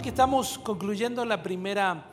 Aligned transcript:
Sabe 0.00 0.04
que 0.04 0.16
estamos 0.16 0.58
concluyendo 0.58 1.26
la 1.26 1.42
primera 1.42 2.06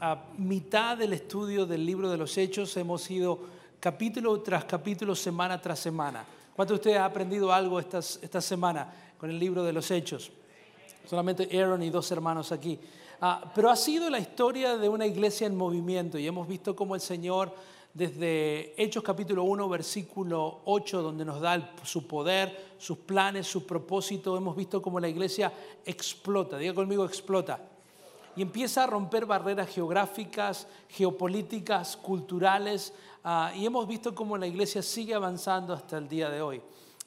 ah, 0.00 0.18
mitad 0.38 0.96
del 0.96 1.12
estudio 1.12 1.66
del 1.66 1.84
libro 1.84 2.08
de 2.08 2.16
los 2.16 2.38
Hechos. 2.38 2.74
Hemos 2.78 3.10
ido 3.10 3.38
capítulo 3.78 4.40
tras 4.40 4.64
capítulo, 4.64 5.14
semana 5.14 5.60
tras 5.60 5.78
semana. 5.78 6.24
¿Cuántos 6.56 6.76
de 6.76 6.80
ustedes 6.80 6.96
han 6.96 7.02
aprendido 7.02 7.52
algo 7.52 7.78
esta, 7.78 7.98
esta 7.98 8.40
semana 8.40 8.90
con 9.18 9.28
el 9.28 9.38
libro 9.38 9.62
de 9.62 9.74
los 9.74 9.90
Hechos? 9.90 10.30
Solamente 11.06 11.46
Aaron 11.60 11.82
y 11.82 11.90
dos 11.90 12.10
hermanos 12.10 12.50
aquí. 12.50 12.80
Ah, 13.20 13.52
pero 13.54 13.68
ha 13.68 13.76
sido 13.76 14.08
la 14.08 14.18
historia 14.18 14.78
de 14.78 14.88
una 14.88 15.04
iglesia 15.04 15.46
en 15.46 15.54
movimiento 15.54 16.18
y 16.18 16.26
hemos 16.26 16.48
visto 16.48 16.74
cómo 16.74 16.94
el 16.94 17.02
Señor 17.02 17.54
desde 17.94 18.74
Hechos 18.76 19.04
capítulo 19.04 19.44
1, 19.44 19.68
versículo 19.68 20.62
8, 20.64 21.00
donde 21.00 21.24
nos 21.24 21.40
da 21.40 21.74
su 21.84 22.08
poder, 22.08 22.74
sus 22.76 22.98
planes, 22.98 23.46
su 23.46 23.64
propósito, 23.64 24.36
hemos 24.36 24.56
visto 24.56 24.82
cómo 24.82 24.98
la 24.98 25.08
iglesia 25.08 25.52
explota, 25.84 26.58
diga 26.58 26.74
conmigo 26.74 27.04
explota, 27.04 27.60
y 28.34 28.42
empieza 28.42 28.82
a 28.82 28.88
romper 28.88 29.26
barreras 29.26 29.72
geográficas, 29.72 30.66
geopolíticas, 30.88 31.96
culturales, 31.96 32.92
ah, 33.22 33.52
y 33.54 33.64
hemos 33.64 33.86
visto 33.86 34.12
cómo 34.12 34.36
la 34.36 34.48
iglesia 34.48 34.82
sigue 34.82 35.14
avanzando 35.14 35.72
hasta 35.72 35.96
el 35.96 36.08
día 36.08 36.28
de 36.30 36.42
hoy. 36.42 36.60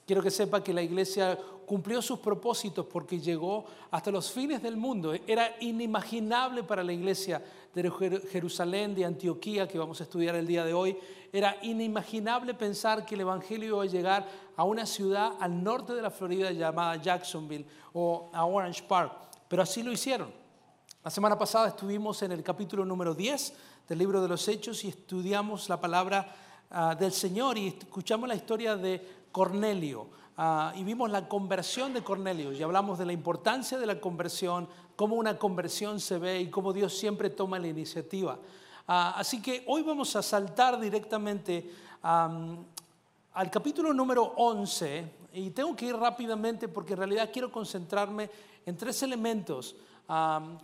Quiero 0.07 0.23
que 0.23 0.31
sepa 0.31 0.63
que 0.63 0.73
la 0.73 0.81
iglesia 0.81 1.37
cumplió 1.65 2.01
sus 2.01 2.19
propósitos 2.19 2.85
porque 2.85 3.19
llegó 3.19 3.65
hasta 3.91 4.09
los 4.09 4.31
fines 4.31 4.63
del 4.63 4.77
mundo. 4.77 5.13
Era 5.27 5.57
inimaginable 5.59 6.63
para 6.63 6.81
la 6.81 6.93
iglesia 6.93 7.43
de 7.73 7.91
Jerusalén, 8.31 8.95
de 8.95 9.03
Antioquía, 9.03 9.67
que 9.67 9.77
vamos 9.77 9.99
a 9.99 10.05
estudiar 10.05 10.35
el 10.35 10.47
día 10.47 10.63
de 10.63 10.73
hoy. 10.73 10.97
Era 11.33 11.57
inimaginable 11.61 12.53
pensar 12.53 13.05
que 13.05 13.15
el 13.15 13.21
Evangelio 13.21 13.67
iba 13.67 13.83
a 13.83 13.85
llegar 13.85 14.25
a 14.55 14.63
una 14.63 14.85
ciudad 14.85 15.33
al 15.41 15.61
norte 15.61 15.93
de 15.93 16.01
la 16.01 16.09
Florida 16.09 16.51
llamada 16.51 16.95
Jacksonville 16.95 17.65
o 17.91 18.29
a 18.31 18.45
Orange 18.45 18.83
Park, 18.87 19.11
pero 19.49 19.61
así 19.61 19.83
lo 19.83 19.91
hicieron. 19.91 20.31
La 21.03 21.11
semana 21.11 21.37
pasada 21.37 21.67
estuvimos 21.67 22.21
en 22.21 22.31
el 22.31 22.43
capítulo 22.43 22.85
número 22.85 23.13
10 23.13 23.53
del 23.89 23.97
libro 23.97 24.21
de 24.21 24.29
los 24.29 24.47
Hechos 24.47 24.85
y 24.85 24.87
estudiamos 24.87 25.67
la 25.67 25.81
palabra 25.81 26.33
ah, 26.71 26.95
del 26.95 27.11
Señor 27.11 27.57
y 27.57 27.67
escuchamos 27.67 28.29
la 28.29 28.35
historia 28.35 28.77
de 28.77 29.16
Cornelio. 29.31 30.07
Ah, 30.39 30.71
y 30.75 30.83
vimos 30.83 31.09
la 31.09 31.27
conversión 31.27 31.93
de 31.93 32.03
Cornelio 32.03 32.51
y 32.51 32.61
hablamos 32.61 32.99
de 32.99 33.05
la 33.05 33.13
importancia 33.13 33.79
de 33.79 33.87
la 33.87 33.99
conversión, 33.99 34.69
cómo 34.95 35.15
una 35.15 35.39
conversión 35.39 35.99
se 35.99 36.19
ve 36.19 36.41
y 36.41 36.49
cómo 36.49 36.73
Dios 36.73 36.95
siempre 36.95 37.31
toma 37.31 37.57
la 37.57 37.67
iniciativa. 37.67 38.37
Ah, 38.87 39.15
así 39.17 39.41
que 39.41 39.63
hoy 39.65 39.81
vamos 39.81 40.15
a 40.15 40.21
saltar 40.21 40.79
directamente 40.79 41.71
al 42.03 43.51
capítulo 43.51 43.93
número 43.93 44.33
11 44.37 45.11
y 45.33 45.49
tengo 45.49 45.75
que 45.75 45.87
ir 45.87 45.95
rápidamente 45.95 46.67
porque 46.67 46.93
en 46.93 46.99
realidad 46.99 47.29
quiero 47.33 47.51
concentrarme 47.51 48.29
en 48.65 48.77
tres 48.77 49.01
elementos 49.01 49.75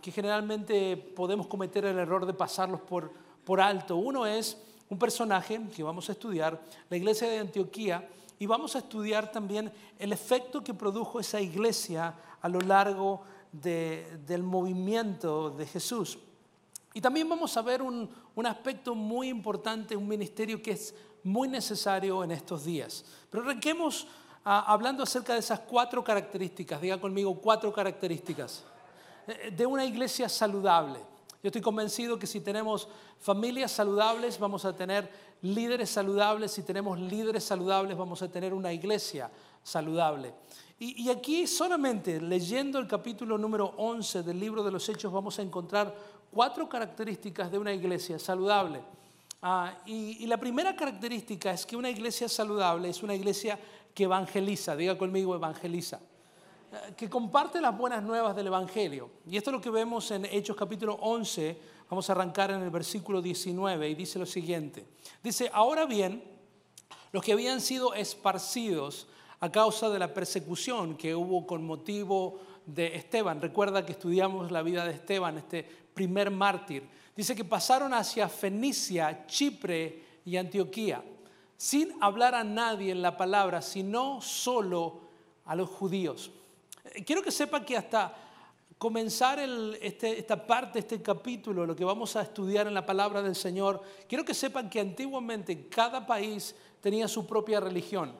que 0.00 0.10
generalmente 0.10 0.96
podemos 0.96 1.48
cometer 1.48 1.84
el 1.84 1.98
error 1.98 2.24
de 2.24 2.32
pasarlos 2.32 2.80
por, 2.80 3.12
por 3.44 3.60
alto. 3.60 3.96
Uno 3.96 4.24
es 4.24 4.56
un 4.88 4.98
personaje 4.98 5.60
que 5.74 5.82
vamos 5.82 6.08
a 6.08 6.12
estudiar, 6.12 6.62
la 6.88 6.96
iglesia 6.96 7.28
de 7.28 7.40
Antioquía, 7.40 8.08
y 8.38 8.46
vamos 8.46 8.74
a 8.76 8.80
estudiar 8.80 9.30
también 9.30 9.72
el 9.98 10.12
efecto 10.12 10.62
que 10.62 10.74
produjo 10.74 11.20
esa 11.20 11.40
iglesia 11.40 12.14
a 12.40 12.48
lo 12.48 12.60
largo 12.60 13.22
del 13.52 14.42
movimiento 14.42 15.50
de 15.50 15.66
Jesús. 15.66 16.18
Y 16.92 17.00
también 17.00 17.28
vamos 17.28 17.56
a 17.56 17.62
ver 17.62 17.82
un, 17.82 18.08
aspecto 18.44 18.94
muy 18.94 19.28
importante, 19.28 19.96
un 19.96 20.06
ministerio 20.06 20.62
que 20.62 20.72
es 20.72 20.94
muy 21.22 21.48
necesario 21.48 22.22
en 22.22 22.30
estos 22.30 22.64
días. 22.64 23.04
Pero 23.30 23.44
arranquemos 23.44 24.06
ah, 24.44 24.64
hablando 24.66 25.02
acerca 25.02 25.32
de 25.32 25.40
esas 25.40 25.60
cuatro 25.60 26.04
características, 26.04 26.80
diga 26.80 27.00
conmigo 27.00 27.34
cuatro 27.40 27.72
características, 27.72 28.62
eh, 29.26 29.52
de 29.56 29.66
una 29.66 29.84
iglesia 29.84 30.28
saludable. 30.28 31.00
Yo 31.42 31.48
estoy 31.48 31.62
convencido 31.62 32.18
que 32.18 32.26
si 32.26 32.40
tenemos 32.40 32.88
familias 33.20 33.72
saludables, 33.72 34.38
vamos 34.38 34.64
a 34.64 34.74
tener 34.74 35.10
líderes 35.42 35.90
saludables. 35.90 36.52
Si 36.52 36.62
tenemos 36.62 36.98
líderes 36.98 37.44
saludables, 37.44 37.96
vamos 37.96 38.22
a 38.22 38.30
tener 38.30 38.54
una 38.54 38.72
iglesia 38.72 39.30
saludable. 39.62 40.34
Y, 40.78 41.08
aquí 41.08 41.46
solamente 41.46 42.20
leyendo 42.20 42.78
el 42.78 42.86
capítulo 42.86 43.38
número 43.38 43.74
11 43.76 44.22
del 44.22 44.38
libro 44.38 44.62
de 44.62 44.70
los 44.70 44.88
Hechos 44.88 45.12
vamos 45.12 45.38
a 45.38 45.42
encontrar 45.42 45.94
cuatro 46.30 46.68
características 46.68 47.50
de 47.50 47.58
una 47.58 47.72
iglesia 47.72 48.18
saludable. 48.18 48.82
Ah, 49.40 49.78
y, 49.86 50.24
y 50.24 50.26
la 50.26 50.36
primera 50.36 50.74
característica 50.74 51.52
es 51.52 51.64
que 51.64 51.76
una 51.76 51.90
iglesia 51.90 52.28
saludable 52.28 52.88
es 52.88 53.02
una 53.02 53.14
iglesia 53.14 53.58
que 53.94 54.04
evangeliza, 54.04 54.74
diga 54.74 54.98
conmigo 54.98 55.34
evangeliza 55.34 56.00
que 56.96 57.08
comparte 57.08 57.60
las 57.60 57.76
buenas 57.76 58.02
nuevas 58.02 58.34
del 58.34 58.48
Evangelio. 58.48 59.10
Y 59.28 59.36
esto 59.36 59.50
es 59.50 59.54
lo 59.54 59.60
que 59.60 59.70
vemos 59.70 60.10
en 60.10 60.24
Hechos 60.24 60.56
capítulo 60.56 60.94
11, 60.94 61.58
vamos 61.88 62.08
a 62.08 62.12
arrancar 62.12 62.50
en 62.50 62.62
el 62.62 62.70
versículo 62.70 63.20
19 63.20 63.88
y 63.88 63.94
dice 63.94 64.18
lo 64.18 64.26
siguiente. 64.26 64.84
Dice, 65.22 65.50
ahora 65.52 65.86
bien, 65.86 66.22
los 67.12 67.22
que 67.22 67.32
habían 67.32 67.60
sido 67.60 67.94
esparcidos 67.94 69.06
a 69.40 69.52
causa 69.52 69.90
de 69.90 69.98
la 69.98 70.14
persecución 70.14 70.96
que 70.96 71.14
hubo 71.14 71.46
con 71.46 71.64
motivo 71.64 72.40
de 72.66 72.96
Esteban, 72.96 73.40
recuerda 73.40 73.84
que 73.84 73.92
estudiamos 73.92 74.50
la 74.50 74.62
vida 74.62 74.84
de 74.84 74.94
Esteban, 74.94 75.38
este 75.38 75.62
primer 75.94 76.30
mártir, 76.30 76.88
dice 77.14 77.36
que 77.36 77.44
pasaron 77.44 77.92
hacia 77.94 78.28
Fenicia, 78.28 79.26
Chipre 79.26 80.02
y 80.24 80.36
Antioquía, 80.36 81.04
sin 81.56 81.92
hablar 82.00 82.34
a 82.34 82.42
nadie 82.42 82.90
en 82.90 83.02
la 83.02 83.16
palabra, 83.16 83.62
sino 83.62 84.20
solo 84.20 85.00
a 85.44 85.54
los 85.54 85.68
judíos. 85.68 86.30
Quiero 87.06 87.22
que 87.22 87.30
sepa 87.30 87.64
que 87.64 87.76
hasta 87.76 88.23
comenzar 88.84 89.38
este, 89.80 90.18
esta 90.18 90.46
parte, 90.46 90.80
este 90.80 91.00
capítulo, 91.00 91.64
lo 91.64 91.74
que 91.74 91.86
vamos 91.86 92.16
a 92.16 92.20
estudiar 92.20 92.66
en 92.66 92.74
la 92.74 92.84
palabra 92.84 93.22
del 93.22 93.34
Señor, 93.34 93.80
quiero 94.06 94.26
que 94.26 94.34
sepan 94.34 94.68
que 94.68 94.78
antiguamente 94.78 95.70
cada 95.70 96.06
país 96.06 96.54
tenía 96.82 97.08
su 97.08 97.26
propia 97.26 97.60
religión, 97.60 98.12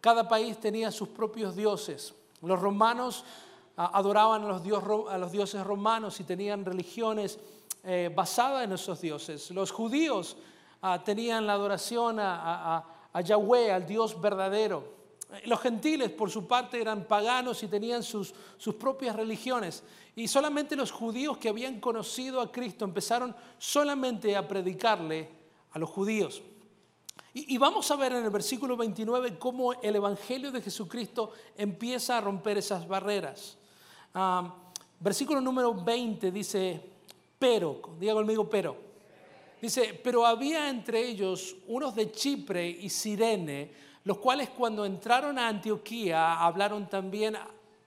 cada 0.00 0.26
país 0.26 0.58
tenía 0.58 0.90
sus 0.90 1.10
propios 1.10 1.54
dioses. 1.54 2.12
Los 2.42 2.58
romanos 2.58 3.24
ah, 3.76 3.92
adoraban 3.94 4.42
a 4.42 5.18
los, 5.18 5.30
dioses 5.30 5.62
romanos 5.62 6.18
y 6.18 6.24
tenían 6.24 6.64
religiones 6.64 7.38
eh, 7.84 8.10
basadas 8.12 8.64
en 8.64 8.72
esos 8.72 9.00
dioses. 9.00 9.52
Los 9.52 9.70
judíos 9.70 10.36
ah, 10.82 11.00
tenían 11.04 11.46
la 11.46 11.52
adoración 11.52 12.16
a 12.18 13.20
Yahweh, 13.24 13.70
al 13.70 13.86
Dios 13.86 14.20
verdadero. 14.20 14.97
Los 15.44 15.60
gentiles, 15.60 16.10
por 16.10 16.30
su 16.30 16.46
parte, 16.46 16.80
eran 16.80 17.04
paganos 17.04 17.62
y 17.62 17.68
tenían 17.68 18.02
sus, 18.02 18.34
sus, 18.56 18.74
propias 18.76 19.14
religiones. 19.14 19.82
Y 20.16 20.26
solamente 20.26 20.74
los 20.74 20.90
judíos 20.90 21.36
que 21.36 21.50
habían 21.50 21.80
conocido 21.80 22.40
a 22.40 22.50
Cristo 22.50 22.84
empezaron 22.84 23.36
solamente 23.58 24.34
a 24.36 24.48
predicarle 24.48 25.28
a 25.72 25.78
los 25.78 25.90
judíos. 25.90 26.42
Y, 27.34 27.56
vamos 27.58 27.88
a 27.90 27.96
ver 27.96 28.12
en 28.14 28.24
el 28.24 28.30
versículo 28.30 28.76
29 28.76 29.38
cómo 29.38 29.74
el 29.74 29.94
Evangelio 29.94 30.50
de 30.50 30.62
Jesucristo 30.62 31.32
empieza 31.56 32.18
a 32.18 32.20
romper 32.20 32.58
esas 32.58 32.88
barreras. 32.88 33.58
Ah, 34.14 34.56
versículo 34.98 35.40
número 35.40 35.72
20 35.74 36.32
dice, 36.32 36.82
pero, 37.38 37.80
diga 38.00 38.14
conmigo, 38.14 38.48
pero. 38.48 38.76
Dice, 39.60 40.00
pero 40.02 40.26
había 40.26 40.68
entre 40.68 41.06
ellos 41.06 41.54
unos 41.68 41.94
de 41.94 42.10
Chipre 42.10 42.68
y 42.68 42.88
Sirene, 42.88 43.70
los 44.04 44.18
cuales 44.18 44.50
cuando 44.50 44.84
entraron 44.84 45.38
a 45.38 45.48
Antioquía 45.48 46.40
hablaron 46.40 46.88
también 46.88 47.36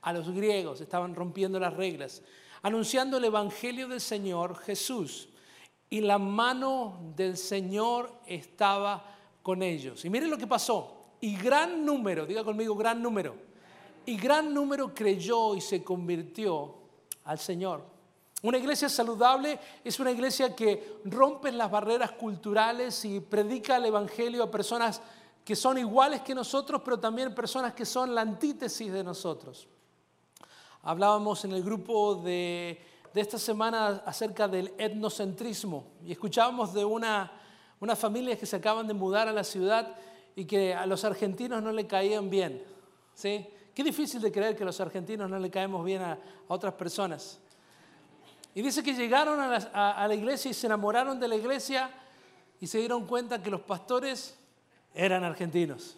a 0.01 0.13
los 0.13 0.29
griegos, 0.29 0.81
estaban 0.81 1.15
rompiendo 1.15 1.59
las 1.59 1.73
reglas, 1.73 2.21
anunciando 2.61 3.17
el 3.17 3.25
Evangelio 3.25 3.87
del 3.87 4.01
Señor 4.01 4.57
Jesús. 4.57 5.29
Y 5.89 6.01
la 6.01 6.17
mano 6.17 7.13
del 7.15 7.35
Señor 7.35 8.13
estaba 8.25 9.03
con 9.43 9.61
ellos. 9.61 10.05
Y 10.05 10.09
miren 10.09 10.29
lo 10.29 10.37
que 10.37 10.47
pasó. 10.47 11.15
Y 11.19 11.35
gran 11.35 11.85
número, 11.85 12.25
diga 12.25 12.43
conmigo, 12.43 12.75
gran 12.75 13.01
número. 13.01 13.35
Y 14.05 14.17
gran 14.17 14.53
número 14.53 14.93
creyó 14.93 15.55
y 15.55 15.61
se 15.61 15.83
convirtió 15.83 16.75
al 17.25 17.37
Señor. 17.37 17.83
Una 18.43 18.57
iglesia 18.57 18.89
saludable 18.89 19.59
es 19.83 19.99
una 19.99 20.11
iglesia 20.11 20.55
que 20.55 21.01
rompe 21.05 21.51
las 21.51 21.69
barreras 21.69 22.11
culturales 22.13 23.05
y 23.05 23.19
predica 23.19 23.77
el 23.77 23.85
Evangelio 23.85 24.43
a 24.43 24.49
personas 24.49 25.01
que 25.51 25.55
son 25.57 25.77
iguales 25.77 26.21
que 26.21 26.33
nosotros, 26.33 26.81
pero 26.81 26.97
también 26.97 27.35
personas 27.35 27.73
que 27.73 27.85
son 27.85 28.15
la 28.15 28.21
antítesis 28.21 28.89
de 28.89 29.03
nosotros. 29.03 29.67
Hablábamos 30.81 31.43
en 31.43 31.51
el 31.51 31.61
grupo 31.61 32.15
de, 32.15 32.81
esta 33.13 33.37
semana 33.37 34.01
acerca 34.05 34.47
del 34.47 34.73
etnocentrismo 34.77 35.87
y 36.05 36.13
escuchábamos 36.13 36.73
de 36.73 36.85
una, 36.85 37.33
una 37.81 37.97
familia 37.97 38.37
que 38.37 38.45
se 38.45 38.55
acaban 38.55 38.87
de 38.87 38.93
mudar 38.93 39.27
a 39.27 39.33
la 39.33 39.43
ciudad 39.43 39.93
y 40.37 40.45
que 40.45 40.73
a 40.73 40.85
los 40.85 41.03
argentinos 41.03 41.61
no 41.61 41.73
le 41.73 41.85
caían 41.85 42.29
bien. 42.29 42.63
¿sí? 43.13 43.45
Qué 43.75 43.83
difícil 43.83 44.21
de 44.21 44.31
creer 44.31 44.55
que 44.55 44.63
a 44.63 44.67
los 44.67 44.79
argentinos 44.79 45.29
no 45.29 45.37
le 45.37 45.51
caemos 45.51 45.83
bien 45.83 46.01
a, 46.01 46.17
otras 46.47 46.75
personas. 46.75 47.41
Y 48.55 48.61
dice 48.61 48.81
que 48.81 48.93
llegaron 48.93 49.37
a 49.41 49.47
la, 49.49 49.91
a 49.91 50.07
la 50.07 50.15
iglesia 50.15 50.49
y 50.49 50.53
se 50.53 50.67
enamoraron 50.67 51.19
de 51.19 51.27
la 51.27 51.35
iglesia 51.35 51.91
y 52.61 52.67
se 52.67 52.77
dieron 52.77 53.05
cuenta 53.05 53.43
que 53.43 53.49
los 53.49 53.59
pastores 53.59 54.37
eran 54.93 55.23
argentinos. 55.23 55.97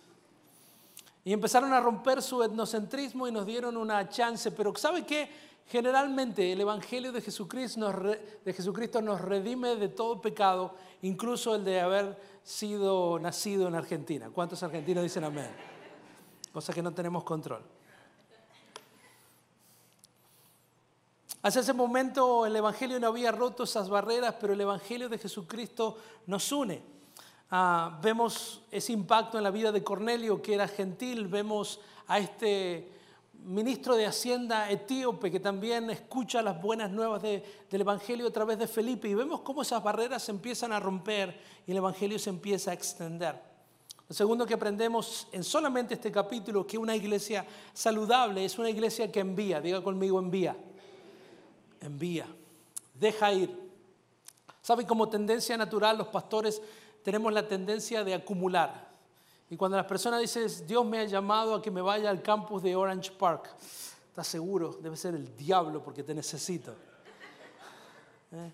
Y 1.26 1.32
empezaron 1.32 1.72
a 1.74 1.80
romper 1.80 2.22
su 2.22 2.44
etnocentrismo 2.44 3.28
y 3.28 3.32
nos 3.32 3.46
dieron 3.46 3.78
una 3.78 4.10
chance. 4.10 4.52
Pero 4.52 4.76
¿sabe 4.76 5.06
qué? 5.06 5.30
Generalmente 5.68 6.52
el 6.52 6.60
Evangelio 6.60 7.12
de 7.12 7.22
Jesucristo, 7.22 7.80
nos, 9.02 9.22
redime 9.22 9.76
de 9.78 9.88
todo 9.88 10.22
pecado, 10.22 10.76
incluso 11.02 11.56
el 11.56 11.64
de 11.64 11.80
haber 11.80 12.20
sido 12.44 13.18
nacido 13.20 13.68
en 13.70 13.76
Argentina. 13.76 14.30
¿Cuántos 14.30 14.62
argentinos 14.64 15.04
dicen 15.04 15.24
amén? 15.24 15.50
Cosa 16.52 16.74
que 16.74 16.84
no 16.84 16.94
tenemos 16.94 17.24
control. 17.24 17.64
Hace 21.42 21.62
ese 21.62 21.74
momento 21.74 22.46
el 22.46 22.56
Evangelio 22.56 23.00
no 23.00 23.08
había 23.08 23.32
roto 23.32 23.64
esas 23.64 23.90
barreras, 23.90 24.36
pero 24.40 24.54
el 24.54 24.62
Evangelio 24.62 25.10
de 25.10 25.18
Jesucristo 25.18 25.98
nos 26.28 26.52
une. 26.52 26.82
Ah, 27.56 28.00
vemos 28.02 28.64
ese 28.72 28.94
impacto 28.94 29.38
en 29.38 29.44
la 29.44 29.52
vida 29.52 29.72
de 29.72 29.84
Cornelio, 29.84 30.42
que 30.42 30.56
era 30.56 30.68
gentil, 30.68 31.28
vemos 31.28 31.80
a 32.08 32.18
este 32.18 32.90
ministro 33.44 33.96
de 33.96 34.08
Hacienda 34.08 34.72
etíope 34.72 35.30
que 35.30 35.40
también 35.40 35.88
escucha 35.92 36.42
las 36.42 36.60
buenas 36.60 36.90
nuevas 36.90 37.22
del 37.22 37.44
Evangelio 37.70 38.28
a 38.28 38.32
través 38.32 38.58
de 38.58 38.66
Felipe 38.66 39.08
y 39.08 39.14
vemos 39.14 39.42
cómo 39.42 39.62
esas 39.62 39.84
barreras 39.84 40.24
se 40.24 40.32
empiezan 40.32 40.74
a 40.74 40.80
romper 40.80 41.40
y 41.68 41.70
el 41.70 41.78
Evangelio 41.78 42.18
se 42.18 42.32
empieza 42.32 42.72
a 42.72 42.74
extender. 42.74 43.40
Lo 44.10 44.16
segundo 44.16 44.48
que 44.48 44.56
aprendemos 44.56 45.28
en 45.32 45.44
solamente 45.44 45.94
este 45.94 46.12
capítulo, 46.12 46.66
que 46.66 46.80
una 46.80 46.96
iglesia 46.96 47.46
saludable 47.72 48.46
es 48.46 48.58
una 48.58 48.72
iglesia 48.72 49.12
que 49.12 49.20
envía, 49.20 49.62
diga 49.62 49.84
conmigo 49.84 50.18
envía, 50.18 50.58
envía, 51.82 52.26
deja 52.96 53.32
ir. 53.32 53.62
¿Saben? 54.64 54.88
Como 54.88 55.10
tendencia 55.10 55.56
natural 55.56 55.98
los 56.00 56.08
pastores 56.08 56.62
tenemos 57.04 57.32
la 57.34 57.48
tendencia 57.48 58.04
de 58.04 58.14
acumular. 58.14 58.92
Y 59.50 59.58
cuando 59.58 59.78
las 59.78 59.86
personas 59.86 60.22
dicen, 60.22 60.48
Dios 60.66 60.86
me 60.86 61.00
ha 61.00 61.06
llamado 61.06 61.54
a 61.54 61.62
que 61.62 61.70
me 61.70 61.82
vaya 61.82 62.10
al 62.10 62.22
campus 62.22 62.64
de 62.64 62.76
Orange 62.76 63.12
Park, 63.12 63.50
¿estás 64.10 64.26
seguro? 64.26 64.80
Debe 64.82 64.98
ser 64.98 65.14
el 65.14 65.36
diablo 65.38 65.84
porque 65.84 66.02
te 66.02 66.16
necesito. 66.16 66.72
¿Eh? 68.32 68.52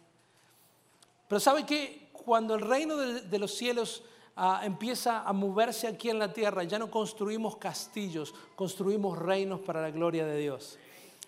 Pero 1.28 1.40
¿sabe 1.40 1.66
qué? 1.66 2.10
Cuando 2.12 2.56
el 2.56 2.62
reino 2.62 2.98
de, 2.98 3.40
los 3.40 3.54
cielos 3.54 4.04
ah, 4.36 4.62
empieza 4.64 5.22
a 5.22 5.32
moverse 5.32 5.88
aquí 5.88 6.10
en 6.10 6.20
la 6.20 6.34
tierra, 6.34 6.64
ya 6.64 6.80
no 6.80 6.92
construimos 6.92 7.56
castillos, 7.58 8.34
construimos 8.56 9.18
reinos 9.18 9.60
para 9.62 9.82
la 9.82 9.92
gloria 9.92 10.26
de 10.26 10.38
Dios. 10.38 10.78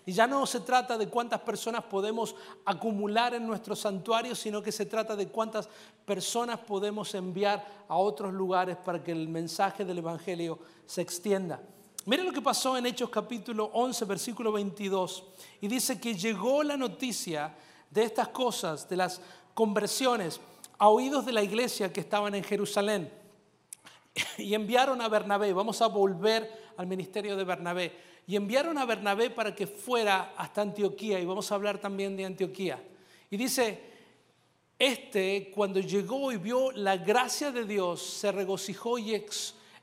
Y 0.04 0.12
ya 0.12 0.26
no 0.26 0.44
se 0.46 0.60
trata 0.60 0.98
de 0.98 1.08
cuántas 1.08 1.40
personas 1.40 1.84
podemos 1.84 2.34
acumular 2.64 3.34
en 3.34 3.46
nuestro 3.46 3.76
santuario, 3.76 4.34
sino 4.34 4.60
que 4.60 4.72
se 4.72 4.86
trata 4.86 5.14
de 5.14 5.28
cuántas 5.28 5.68
personas 6.04 6.58
podemos 6.58 7.14
enviar 7.14 7.64
a 7.88 7.96
otros 7.96 8.32
lugares 8.32 8.76
para 8.76 9.02
que 9.02 9.12
el 9.12 9.28
mensaje 9.28 9.84
del 9.84 9.98
Evangelio 9.98 10.58
se 10.86 11.02
extienda. 11.02 11.60
Miren 12.04 12.26
lo 12.26 12.32
que 12.32 12.42
pasó 12.42 12.76
en 12.76 12.86
Hechos 12.86 13.10
capítulo 13.10 13.70
11, 13.74 14.04
versículo 14.06 14.50
22. 14.50 15.24
Y 15.60 15.68
dice 15.68 16.00
que 16.00 16.16
llegó 16.16 16.64
la 16.64 16.76
noticia 16.76 17.54
de 17.88 18.02
estas 18.02 18.28
cosas, 18.28 18.88
de 18.88 18.96
las 18.96 19.20
conversiones, 19.54 20.40
a 20.78 20.88
oídos 20.88 21.24
de 21.24 21.32
la 21.32 21.44
iglesia 21.44 21.92
que 21.92 22.00
estaban 22.00 22.34
en 22.34 22.42
Jerusalén. 22.42 23.12
Y 24.36 24.54
enviaron 24.54 25.00
a 25.00 25.08
Bernabé, 25.08 25.52
vamos 25.52 25.80
a 25.80 25.86
volver 25.86 26.72
al 26.76 26.86
ministerio 26.86 27.36
de 27.36 27.44
Bernabé 27.44 28.11
y 28.26 28.36
enviaron 28.36 28.78
a 28.78 28.84
Bernabé 28.84 29.30
para 29.30 29.54
que 29.54 29.66
fuera 29.66 30.34
hasta 30.36 30.62
Antioquía, 30.62 31.18
y 31.18 31.24
vamos 31.24 31.50
a 31.50 31.54
hablar 31.54 31.78
también 31.78 32.16
de 32.16 32.24
Antioquía. 32.24 32.82
Y 33.30 33.36
dice, 33.36 33.80
este 34.78 35.50
cuando 35.54 35.80
llegó 35.80 36.32
y 36.32 36.36
vio 36.36 36.72
la 36.72 36.96
gracia 36.96 37.50
de 37.50 37.64
Dios, 37.64 38.02
se 38.02 38.32
regocijó 38.32 38.98
y 38.98 39.24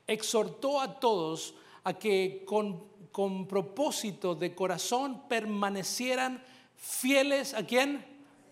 exhortó 0.06 0.80
a 0.80 0.98
todos 1.00 1.54
a 1.84 1.94
que 1.94 2.44
con, 2.46 2.84
con 3.12 3.46
propósito 3.46 4.34
de 4.34 4.54
corazón 4.54 5.28
permanecieran 5.28 6.42
fieles 6.76 7.54
a 7.54 7.64
quién? 7.64 8.04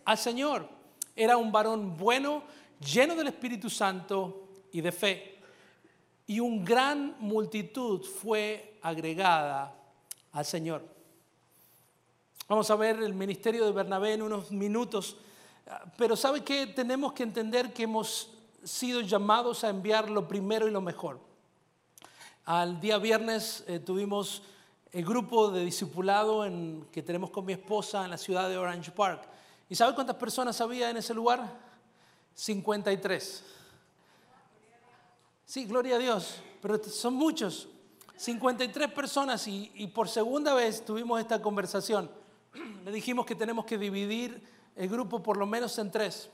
Al 0.04 0.18
Señor. 0.18 0.68
Era 1.14 1.36
un 1.36 1.50
varón 1.50 1.96
bueno, 1.96 2.44
lleno 2.80 3.14
del 3.14 3.28
Espíritu 3.28 3.68
Santo 3.68 4.48
y 4.72 4.80
de 4.80 4.92
fe. 4.92 5.38
Y 6.26 6.40
una 6.40 6.64
gran 6.64 7.16
multitud 7.18 8.02
fue 8.02 8.78
agregada 8.82 9.77
al 10.32 10.44
Señor. 10.44 10.82
Vamos 12.48 12.70
a 12.70 12.76
ver 12.76 13.02
el 13.02 13.12
ministerio 13.12 13.64
de 13.66 13.72
Bernabé 13.72 14.14
en 14.14 14.22
unos 14.22 14.50
minutos, 14.50 15.16
pero 15.96 16.16
¿sabe 16.16 16.42
qué? 16.42 16.66
Tenemos 16.66 17.12
que 17.12 17.22
entender 17.22 17.72
que 17.72 17.82
hemos 17.82 18.30
sido 18.64 19.00
llamados 19.00 19.64
a 19.64 19.68
enviar 19.68 20.10
lo 20.10 20.26
primero 20.26 20.66
y 20.66 20.70
lo 20.70 20.80
mejor. 20.80 21.20
Al 22.44 22.80
día 22.80 22.96
viernes 22.98 23.64
eh, 23.66 23.78
tuvimos 23.78 24.42
el 24.92 25.04
grupo 25.04 25.50
de 25.50 25.64
discipulado 25.64 26.46
que 26.90 27.02
tenemos 27.02 27.30
con 27.30 27.44
mi 27.44 27.52
esposa 27.52 28.04
en 28.04 28.10
la 28.10 28.18
ciudad 28.18 28.48
de 28.48 28.56
Orange 28.56 28.90
Park. 28.90 29.28
¿Y 29.68 29.74
sabe 29.74 29.94
cuántas 29.94 30.16
personas 30.16 30.58
había 30.60 30.88
en 30.88 30.96
ese 30.96 31.12
lugar? 31.12 31.46
53. 32.34 33.44
Sí, 35.44 35.66
gloria 35.66 35.96
a 35.96 35.98
Dios, 35.98 36.36
pero 36.62 36.82
son 36.84 37.14
muchos. 37.14 37.68
53 38.18 38.90
personas 38.90 39.46
y, 39.46 39.86
por 39.94 40.08
segunda 40.08 40.52
vez 40.52 40.84
tuvimos 40.84 41.20
esta 41.20 41.40
conversación. 41.40 42.10
Le 42.84 42.90
dijimos 42.90 43.24
que 43.24 43.36
tenemos 43.36 43.64
que 43.64 43.78
dividir 43.78 44.42
el 44.74 44.88
grupo 44.88 45.22
por 45.22 45.36
lo 45.36 45.46
menos 45.46 45.78
en 45.78 45.90
tres 45.92 46.28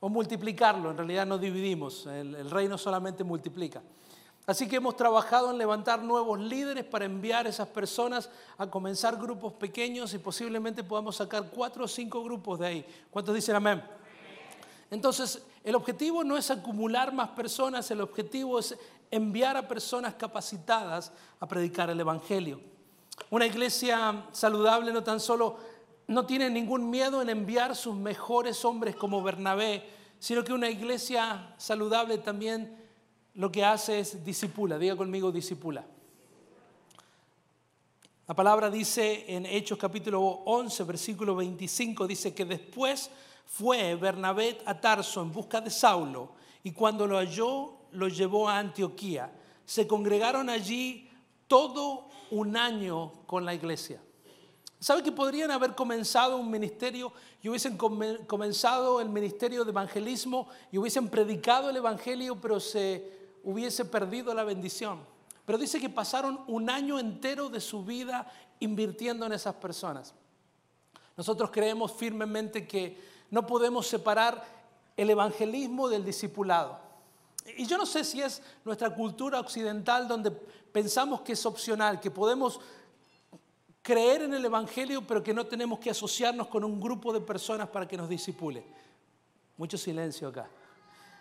o 0.00 0.10
multiplicarlo. 0.10 0.90
En 0.90 0.98
realidad 0.98 1.24
no 1.24 1.38
dividimos, 1.38 2.06
el, 2.06 2.34
el 2.34 2.50
reino 2.50 2.76
solamente 2.76 3.24
multiplica. 3.24 3.82
Así 4.46 4.68
que 4.68 4.76
hemos 4.76 4.94
trabajado 4.94 5.50
en 5.50 5.56
levantar 5.56 6.02
nuevos 6.02 6.38
líderes 6.38 6.84
para 6.84 7.06
enviar 7.06 7.46
a 7.46 7.48
esas 7.48 7.68
personas 7.68 8.28
a 8.58 8.66
comenzar 8.66 9.16
grupos 9.16 9.54
pequeños 9.54 10.12
y 10.12 10.18
posiblemente 10.18 10.84
podamos 10.84 11.16
sacar 11.16 11.48
cuatro 11.48 11.86
o 11.86 11.88
cinco 11.88 12.22
grupos 12.22 12.58
de 12.58 12.66
ahí. 12.66 12.86
¿Cuántos 13.10 13.34
dicen 13.34 13.56
amén? 13.56 13.82
Entonces, 14.90 15.42
el 15.64 15.74
objetivo 15.74 16.22
no 16.22 16.36
es 16.36 16.50
acumular 16.50 17.12
más 17.12 17.30
personas, 17.30 17.90
el 17.90 18.02
objetivo 18.02 18.58
es 18.58 18.76
enviar 19.10 19.56
a 19.56 19.68
personas 19.68 20.14
capacitadas 20.14 21.12
a 21.40 21.46
predicar 21.46 21.90
el 21.90 22.00
Evangelio. 22.00 22.60
Una 23.30 23.46
iglesia 23.46 24.26
saludable 24.32 24.92
no 24.92 25.02
tan 25.02 25.20
solo 25.20 25.56
no 26.06 26.26
tiene 26.26 26.50
ningún 26.50 26.90
miedo 26.90 27.22
en 27.22 27.30
enviar 27.30 27.74
sus 27.74 27.94
mejores 27.94 28.64
hombres 28.64 28.96
como 28.96 29.22
Bernabé, 29.22 29.88
sino 30.18 30.44
que 30.44 30.52
una 30.52 30.68
iglesia 30.68 31.54
saludable 31.56 32.18
también 32.18 32.76
lo 33.34 33.50
que 33.50 33.64
hace 33.64 34.00
es 34.00 34.24
disipula. 34.24 34.78
Diga 34.78 34.96
conmigo, 34.96 35.32
disipula. 35.32 35.84
La 38.26 38.34
palabra 38.34 38.70
dice 38.70 39.24
en 39.28 39.44
Hechos 39.44 39.76
capítulo 39.78 40.22
11, 40.22 40.84
versículo 40.84 41.36
25, 41.36 42.06
dice 42.06 42.34
que 42.34 42.44
después 42.44 43.10
fue 43.44 43.94
Bernabé 43.96 44.58
a 44.64 44.80
Tarso 44.80 45.20
en 45.20 45.30
busca 45.30 45.60
de 45.60 45.70
Saulo 45.70 46.32
y 46.62 46.72
cuando 46.72 47.06
lo 47.06 47.18
halló 47.18 47.83
lo 47.94 48.08
llevó 48.08 48.48
a 48.48 48.58
Antioquía. 48.58 49.32
Se 49.64 49.86
congregaron 49.86 50.48
allí 50.48 51.08
todo 51.48 52.08
un 52.30 52.56
año 52.56 53.12
con 53.26 53.44
la 53.44 53.54
iglesia. 53.54 54.00
¿Sabe 54.78 55.02
que 55.02 55.12
podrían 55.12 55.50
haber 55.50 55.74
comenzado 55.74 56.36
un 56.36 56.50
ministerio 56.50 57.12
y 57.40 57.48
hubiesen 57.48 57.78
comenzado 57.78 59.00
el 59.00 59.08
ministerio 59.08 59.64
de 59.64 59.70
evangelismo 59.70 60.48
y 60.70 60.76
hubiesen 60.76 61.08
predicado 61.08 61.70
el 61.70 61.76
evangelio, 61.76 62.38
pero 62.38 62.60
se 62.60 63.10
hubiese 63.42 63.86
perdido 63.86 64.34
la 64.34 64.44
bendición? 64.44 65.00
Pero 65.46 65.56
dice 65.56 65.80
que 65.80 65.88
pasaron 65.88 66.40
un 66.48 66.68
año 66.68 66.98
entero 66.98 67.48
de 67.48 67.60
su 67.60 67.84
vida 67.84 68.30
invirtiendo 68.60 69.24
en 69.24 69.32
esas 69.32 69.54
personas. 69.54 70.14
Nosotros 71.16 71.50
creemos 71.50 71.92
firmemente 71.92 72.66
que 72.66 72.98
no 73.30 73.46
podemos 73.46 73.86
separar 73.86 74.44
el 74.96 75.10
evangelismo 75.10 75.88
del 75.88 76.04
discipulado. 76.04 76.83
Y 77.44 77.66
yo 77.66 77.76
no 77.76 77.84
sé 77.84 78.04
si 78.04 78.22
es 78.22 78.40
nuestra 78.64 78.94
cultura 78.94 79.38
occidental 79.38 80.08
donde 80.08 80.30
pensamos 80.30 81.20
que 81.20 81.32
es 81.32 81.44
opcional, 81.44 82.00
que 82.00 82.10
podemos 82.10 82.60
creer 83.82 84.22
en 84.22 84.34
el 84.34 84.44
Evangelio, 84.44 85.06
pero 85.06 85.22
que 85.22 85.34
no 85.34 85.46
tenemos 85.46 85.78
que 85.78 85.90
asociarnos 85.90 86.48
con 86.48 86.64
un 86.64 86.80
grupo 86.80 87.12
de 87.12 87.20
personas 87.20 87.68
para 87.68 87.86
que 87.86 87.98
nos 87.98 88.08
disipule. 88.08 88.64
Mucho 89.58 89.76
silencio 89.76 90.28
acá. 90.28 90.48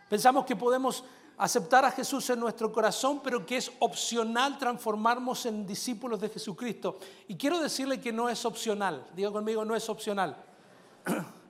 Pensamos 0.09 0.45
que 0.45 0.55
podemos 0.55 1.03
aceptar 1.37 1.83
a 1.83 1.91
Jesús 1.91 2.29
en 2.29 2.39
nuestro 2.39 2.71
corazón, 2.71 3.19
pero 3.21 3.45
que 3.45 3.57
es 3.57 3.71
opcional 3.79 4.57
transformarnos 4.57 5.45
en 5.45 5.67
discípulos 5.67 6.21
de 6.21 6.29
Jesucristo. 6.29 6.99
Y 7.27 7.35
quiero 7.35 7.59
decirle 7.59 7.99
que 7.99 8.13
no 8.13 8.29
es 8.29 8.45
opcional. 8.45 9.05
Diga 9.13 9.31
conmigo, 9.31 9.65
no 9.65 9.75
es 9.75 9.89
opcional. 9.89 10.37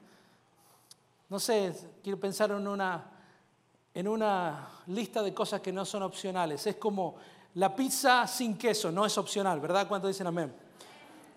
No 1.29 1.39
sé, 1.39 1.73
quiero 2.03 2.19
pensar 2.19 2.51
en 2.51 2.67
una 2.67 3.12
en 3.93 4.07
una 4.07 4.69
lista 4.87 5.21
de 5.21 5.33
cosas 5.33 5.61
que 5.61 5.71
no 5.71 5.85
son 5.85 6.03
opcionales. 6.03 6.65
Es 6.65 6.75
como 6.77 7.15
la 7.55 7.75
pizza 7.75 8.25
sin 8.27 8.57
queso, 8.57 8.91
no 8.91 9.05
es 9.05 9.17
opcional, 9.17 9.59
¿verdad? 9.59 9.87
¿Cuántos 9.87 10.09
dicen 10.09 10.27
amén? 10.27 10.53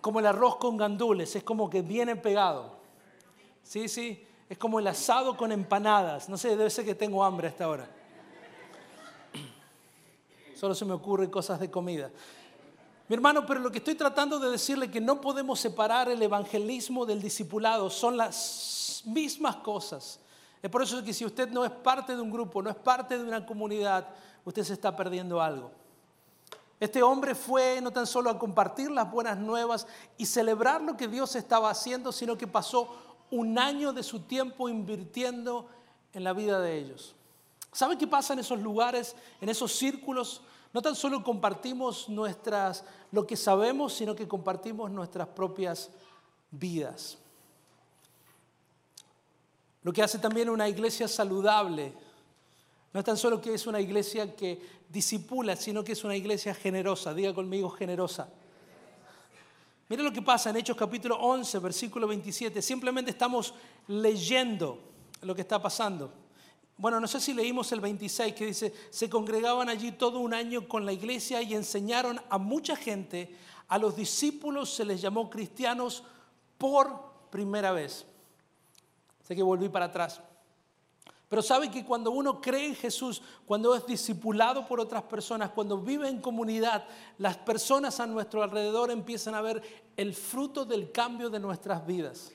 Como 0.01 0.19
el 0.19 0.25
arroz 0.25 0.57
con 0.57 0.77
gandules, 0.77 1.35
es 1.35 1.43
como 1.43 1.69
que 1.69 1.81
viene 1.81 2.15
pegado. 2.15 2.77
Sí, 3.61 3.87
sí, 3.87 4.25
es 4.49 4.57
como 4.57 4.79
el 4.79 4.87
asado 4.87 5.37
con 5.37 5.51
empanadas. 5.51 6.29
No 6.29 6.37
sé, 6.37 6.55
debe 6.55 6.69
ser 6.69 6.85
que 6.85 6.95
tengo 6.95 7.23
hambre 7.23 7.47
a 7.47 7.49
esta 7.51 7.67
hora. 7.67 7.87
Solo 10.55 10.73
se 10.73 10.85
me 10.85 10.93
ocurren 10.93 11.29
cosas 11.29 11.59
de 11.59 11.69
comida. 11.69 12.09
Mi 13.07 13.13
hermano, 13.13 13.45
pero 13.45 13.59
lo 13.59 13.71
que 13.71 13.77
estoy 13.77 13.95
tratando 13.95 14.39
de 14.39 14.49
decirle 14.49 14.91
que 14.91 14.99
no 14.99 15.21
podemos 15.21 15.59
separar 15.59 16.09
el 16.09 16.21
evangelismo 16.21 17.05
del 17.05 17.21
discipulado, 17.21 17.89
son 17.89 18.17
las 18.17 19.03
mismas 19.05 19.57
cosas. 19.57 20.19
Es 20.61 20.69
por 20.69 20.81
eso 20.81 21.03
que 21.03 21.13
si 21.13 21.25
usted 21.25 21.49
no 21.49 21.63
es 21.63 21.71
parte 21.71 22.15
de 22.15 22.21
un 22.21 22.31
grupo, 22.31 22.61
no 22.61 22.69
es 22.69 22.75
parte 22.75 23.17
de 23.17 23.23
una 23.23 23.45
comunidad, 23.45 24.07
usted 24.43 24.63
se 24.63 24.73
está 24.73 24.95
perdiendo 24.95 25.41
algo. 25.41 25.71
Este 26.79 27.01
hombre 27.01 27.33
fue 27.33 27.81
no 27.81 27.91
tan 27.91 28.05
solo 28.05 28.29
a 28.29 28.37
compartir 28.37 28.91
las 28.91 29.09
buenas 29.09 29.37
nuevas 29.37 29.87
y 30.17 30.25
celebrar 30.25 30.81
lo 30.81 30.95
que 30.95 31.07
Dios 31.07 31.35
estaba 31.35 31.69
haciendo, 31.69 32.11
sino 32.11 32.37
que 32.37 32.45
pasó 32.45 32.95
un 33.31 33.57
año 33.57 33.93
de 33.93 34.03
su 34.03 34.21
tiempo 34.21 34.69
invirtiendo 34.69 35.67
en 36.13 36.23
la 36.23 36.33
vida 36.33 36.59
de 36.59 36.77
ellos. 36.77 37.15
¿Sabe 37.71 37.97
qué 37.97 38.07
pasa 38.07 38.33
en 38.33 38.39
esos 38.39 38.59
lugares, 38.59 39.15
en 39.41 39.49
esos 39.49 39.71
círculos? 39.75 40.41
No 40.73 40.81
tan 40.81 40.95
solo 40.95 41.23
compartimos 41.23 42.07
nuestras, 42.09 42.83
lo 43.11 43.25
que 43.25 43.35
sabemos, 43.35 43.93
sino 43.93 44.15
que 44.15 44.27
compartimos 44.27 44.91
nuestras 44.91 45.27
propias 45.27 45.89
vidas. 46.51 47.17
Lo 49.87 49.93
que 49.93 50.03
hace 50.03 50.19
también 50.19 50.49
una 50.49 50.67
iglesia 50.67 51.07
saludable 51.07 51.93
no 52.91 52.99
es 52.99 53.05
tan 53.05 53.15
solo 53.15 53.39
que 53.39 53.53
es 53.53 53.67
una 53.67 53.79
iglesia 53.79 54.35
que 54.35 54.61
disipula, 54.89 55.55
sino 55.55 55.81
que 55.81 55.93
es 55.93 56.03
una 56.03 56.13
iglesia 56.13 56.53
generosa. 56.53 57.13
Diga 57.13 57.33
conmigo 57.33 57.69
generosa. 57.69 58.27
Mira 59.87 60.03
lo 60.03 60.11
que 60.11 60.21
pasa 60.21 60.49
en 60.49 60.57
Hechos 60.57 60.75
capítulo 60.75 61.15
11, 61.15 61.59
versículo 61.59 62.05
27. 62.05 62.61
Simplemente 62.61 63.11
estamos 63.11 63.53
leyendo 63.87 64.77
lo 65.21 65.33
que 65.33 65.43
está 65.43 65.61
pasando. 65.61 66.11
Bueno, 66.75 66.99
no 66.99 67.07
sé 67.07 67.21
si 67.21 67.33
leímos 67.33 67.71
el 67.71 67.79
26 67.79 68.33
que 68.33 68.47
dice, 68.47 68.73
se 68.89 69.09
congregaban 69.09 69.69
allí 69.69 69.93
todo 69.93 70.19
un 70.19 70.33
año 70.33 70.67
con 70.67 70.85
la 70.85 70.91
iglesia 70.91 71.41
y 71.41 71.53
enseñaron 71.53 72.19
a 72.29 72.37
mucha 72.37 72.75
gente, 72.75 73.33
a 73.69 73.77
los 73.77 73.95
discípulos 73.95 74.69
se 74.69 74.83
les 74.83 74.99
llamó 74.99 75.29
cristianos 75.29 76.03
por 76.57 77.29
primera 77.31 77.71
vez. 77.71 78.05
Sé 79.27 79.35
que 79.35 79.43
volví 79.43 79.67
para 79.67 79.85
atrás. 79.87 80.21
Pero 81.27 81.41
sabe 81.41 81.69
que 81.69 81.83
cuando 81.83 82.11
uno 82.11 82.39
cree 82.39 82.67
en 82.67 82.75
Jesús, 82.75 83.21
cuando 83.45 83.75
es 83.75 83.85
discipulado 83.85 84.65
por 84.65 84.79
otras 84.79 85.03
personas, 85.03 85.49
cuando 85.49 85.77
vive 85.77 86.07
en 86.07 86.21
comunidad, 86.21 86.85
las 87.17 87.35
personas 87.35 87.99
a 87.99 88.07
nuestro 88.07 88.41
alrededor 88.41 88.89
empiezan 88.89 89.35
a 89.35 89.41
ver 89.41 89.61
el 89.97 90.13
fruto 90.13 90.63
del 90.63 90.93
cambio 90.93 91.29
de 91.29 91.41
nuestras 91.41 91.85
vidas. 91.85 92.31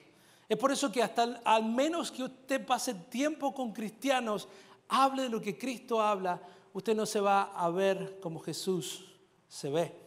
Es 0.47 0.59
por 0.59 0.71
eso 0.71 0.93
que 0.93 1.03
hasta 1.03 1.41
al 1.47 1.65
menos 1.65 2.13
que 2.13 2.25
usted 2.25 2.67
pase 2.67 2.93
tiempo 2.93 3.55
con 3.55 3.73
cristianos, 3.73 4.47
hable 4.89 5.23
de 5.23 5.29
lo 5.31 5.41
que 5.41 5.57
Cristo 5.57 6.03
habla, 6.03 6.43
usted 6.75 6.95
no 6.95 7.07
se 7.07 7.21
va 7.21 7.55
a 7.55 7.71
ver 7.71 8.21
como 8.21 8.39
Jesús 8.39 9.07
se 9.49 9.71
ve. 9.71 9.99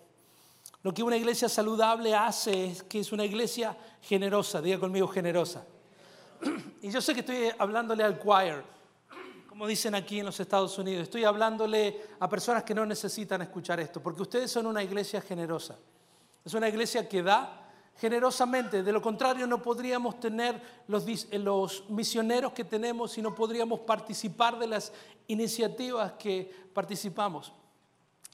Lo 0.83 0.93
que 0.93 1.01
una 1.01 1.17
iglesia 1.17 1.49
saludable 1.49 2.13
hace 2.13 2.65
es 2.65 2.83
que 2.83 2.99
es 2.99 3.11
una 3.11 3.25
iglesia 3.25 3.75
generosa, 4.03 4.61
diga 4.61 4.79
conmigo 4.79 5.07
generosa. 5.07 5.65
Y 6.81 6.91
yo 6.91 7.01
sé 7.01 7.13
que 7.13 7.21
estoy 7.21 7.49
hablándole 7.57 8.03
al 8.03 8.21
choir, 8.21 8.63
como 9.49 9.67
dicen 9.67 9.95
aquí 9.95 10.19
en 10.19 10.25
los 10.25 10.39
Estados 10.39 10.77
Unidos, 10.77 11.03
estoy 11.03 11.23
hablándole 11.23 12.01
a 12.19 12.29
personas 12.29 12.63
que 12.63 12.75
no 12.75 12.85
necesitan 12.85 13.41
escuchar 13.41 13.79
esto, 13.79 14.01
porque 14.03 14.21
ustedes 14.21 14.51
son 14.51 14.67
una 14.67 14.83
iglesia 14.83 15.21
generosa. 15.21 15.77
Es 16.43 16.53
una 16.53 16.69
iglesia 16.69 17.07
que 17.07 17.23
da, 17.23 17.65
generosamente. 17.97 18.83
De 18.83 18.91
lo 18.91 19.01
contrario, 19.01 19.47
no 19.47 19.61
podríamos 19.61 20.19
tener 20.19 20.61
los, 20.87 21.05
los 21.31 21.89
misioneros 21.89 22.53
que 22.53 22.65
tenemos 22.65 23.17
y 23.17 23.21
no 23.21 23.33
podríamos 23.33 23.79
participar 23.79 24.59
de 24.59 24.67
las 24.67 24.91
iniciativas 25.27 26.13
que 26.13 26.51
participamos. 26.73 27.51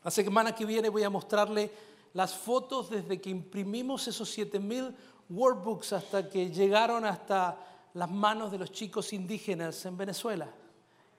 La 0.04 0.12
semana 0.12 0.56
que 0.56 0.66
viene 0.66 0.90
voy 0.90 1.04
a 1.04 1.10
mostrarle 1.10 1.72
las 2.14 2.36
fotos 2.36 2.90
desde 2.90 3.22
que 3.22 3.30
imprimimos 3.30 4.08
esos 4.08 4.30
7000 4.30 4.96
workbooks 5.30 5.94
hasta 5.94 6.28
que 6.28 6.50
llegaron 6.50 7.06
hasta 7.06 7.58
las 7.94 8.10
manos 8.10 8.52
de 8.52 8.58
los 8.58 8.72
chicos 8.72 9.14
indígenas 9.14 9.86
en 9.86 9.98
Venezuela. 9.98 10.48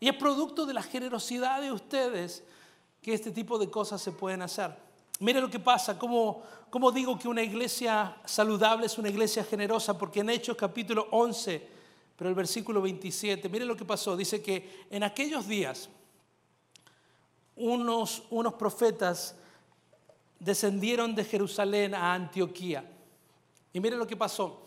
Y 0.00 0.08
es 0.08 0.14
producto 0.16 0.66
de 0.66 0.74
la 0.74 0.82
generosidad 0.82 1.60
de 1.60 1.72
ustedes 1.72 2.42
que 3.00 3.14
este 3.14 3.30
tipo 3.30 3.58
de 3.58 3.70
cosas 3.70 4.00
se 4.00 4.12
pueden 4.12 4.42
hacer. 4.42 4.76
Mire 5.20 5.40
lo 5.40 5.50
que 5.50 5.60
pasa, 5.60 5.98
como, 5.98 6.42
como 6.70 6.90
digo 6.90 7.18
que 7.18 7.28
una 7.28 7.42
iglesia 7.42 8.16
saludable 8.24 8.86
es 8.86 8.98
una 8.98 9.08
iglesia 9.08 9.44
generosa, 9.44 9.96
porque 9.96 10.20
en 10.20 10.30
Hechos 10.30 10.56
capítulo 10.56 11.06
11, 11.12 11.68
pero 12.16 12.28
el 12.28 12.34
versículo 12.34 12.82
27, 12.82 13.48
mire 13.48 13.64
lo 13.64 13.76
que 13.76 13.84
pasó, 13.84 14.16
dice 14.16 14.42
que 14.42 14.86
en 14.90 15.04
aquellos 15.04 15.46
días 15.46 15.88
unos, 17.56 18.24
unos 18.30 18.54
profetas 18.54 19.36
descendieron 20.38 21.14
de 21.14 21.24
Jerusalén 21.24 21.94
a 21.94 22.14
Antioquía. 22.14 22.84
Y 23.72 23.80
mire 23.80 23.96
lo 23.96 24.06
que 24.06 24.16
pasó. 24.16 24.64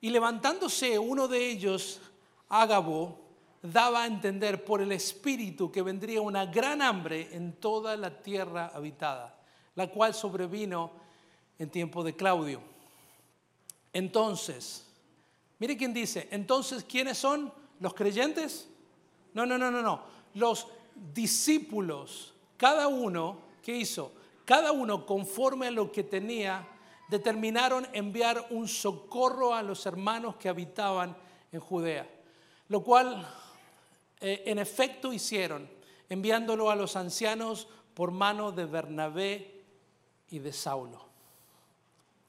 Y 0.00 0.10
levantándose 0.10 0.98
uno 0.98 1.28
de 1.28 1.50
ellos, 1.50 2.00
Ágabo, 2.48 3.18
daba 3.62 4.02
a 4.02 4.06
entender 4.06 4.64
por 4.64 4.80
el 4.80 4.92
Espíritu 4.92 5.70
que 5.70 5.82
vendría 5.82 6.20
una 6.20 6.46
gran 6.46 6.82
hambre 6.82 7.28
en 7.32 7.54
toda 7.54 7.96
la 7.96 8.22
tierra 8.22 8.70
habitada 8.74 9.38
la 9.78 9.86
cual 9.86 10.12
sobrevino 10.12 10.90
en 11.56 11.70
tiempo 11.70 12.02
de 12.02 12.16
Claudio. 12.16 12.60
Entonces, 13.92 14.84
mire 15.60 15.76
quién 15.76 15.94
dice, 15.94 16.26
entonces, 16.32 16.82
¿quiénes 16.82 17.16
son 17.16 17.52
los 17.78 17.94
creyentes? 17.94 18.68
No, 19.34 19.46
no, 19.46 19.56
no, 19.56 19.70
no, 19.70 19.80
no. 19.80 20.02
Los 20.34 20.66
discípulos, 21.14 22.34
cada 22.56 22.88
uno, 22.88 23.38
¿qué 23.62 23.76
hizo? 23.76 24.10
Cada 24.44 24.72
uno, 24.72 25.06
conforme 25.06 25.68
a 25.68 25.70
lo 25.70 25.92
que 25.92 26.02
tenía, 26.02 26.66
determinaron 27.08 27.86
enviar 27.92 28.46
un 28.50 28.68
socorro 28.68 29.54
a 29.54 29.62
los 29.62 29.86
hermanos 29.86 30.36
que 30.36 30.48
habitaban 30.48 31.16
en 31.50 31.60
Judea, 31.60 32.08
lo 32.68 32.82
cual 32.82 33.26
eh, 34.20 34.44
en 34.46 34.58
efecto 34.58 35.12
hicieron, 35.12 35.68
enviándolo 36.08 36.70
a 36.70 36.76
los 36.76 36.96
ancianos 36.96 37.68
por 37.94 38.10
mano 38.10 38.52
de 38.52 38.64
Bernabé 38.66 39.64
y 40.30 40.38
de 40.38 40.52
Saulo. 40.52 41.08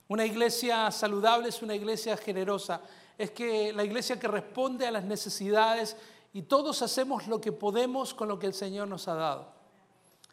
Una 0.08 0.26
iglesia 0.26 0.90
saludable 0.90 1.50
es 1.50 1.62
una 1.62 1.76
iglesia 1.76 2.18
generosa. 2.18 2.82
Es 3.16 3.30
que 3.30 3.72
la 3.74 3.84
iglesia 3.84 4.20
que 4.20 4.28
responde 4.28 4.88
a 4.88 4.92
las 4.92 5.04
necesidades 5.04 5.96
y 6.34 6.42
todos 6.44 6.82
hacemos 6.82 7.28
lo 7.28 7.40
que 7.40 7.52
podemos 7.52 8.16
con 8.16 8.28
lo 8.28 8.40
que 8.40 8.48
el 8.48 8.56
Señor 8.56 8.88
nos 8.88 9.08
ha 9.08 9.14
dado. 9.14 9.52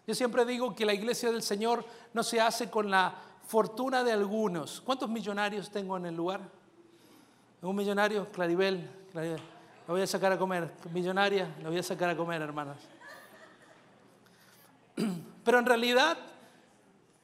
Yo 0.06 0.14
siempre 0.14 0.46
digo 0.46 0.74
que 0.74 0.86
la 0.86 0.94
iglesia 0.94 1.30
del 1.30 1.42
Señor 1.42 1.84
no 2.14 2.22
se 2.22 2.40
hace 2.40 2.70
con 2.70 2.90
la 2.90 3.14
fortuna 3.46 4.02
de 4.04 4.12
algunos. 4.12 4.80
¿Cuántos 4.80 5.08
millonarios 5.08 5.70
tengo 5.70 5.96
en 5.96 6.06
el 6.06 6.16
lugar? 6.16 6.40
¿Un 7.62 7.74
millonario? 7.74 8.30
Claribel, 8.30 8.88
Claribel. 9.12 9.40
Lo 9.86 9.94
voy 9.94 10.02
a 10.02 10.06
sacar 10.06 10.32
a 10.32 10.38
comer. 10.38 10.72
Millonaria, 10.92 11.54
lo 11.62 11.70
voy 11.70 11.78
a 11.78 11.82
sacar 11.82 12.10
a 12.10 12.16
comer, 12.16 12.42
hermanas. 12.42 12.78
Pero 15.44 15.58
en 15.58 15.66
realidad 15.66 16.18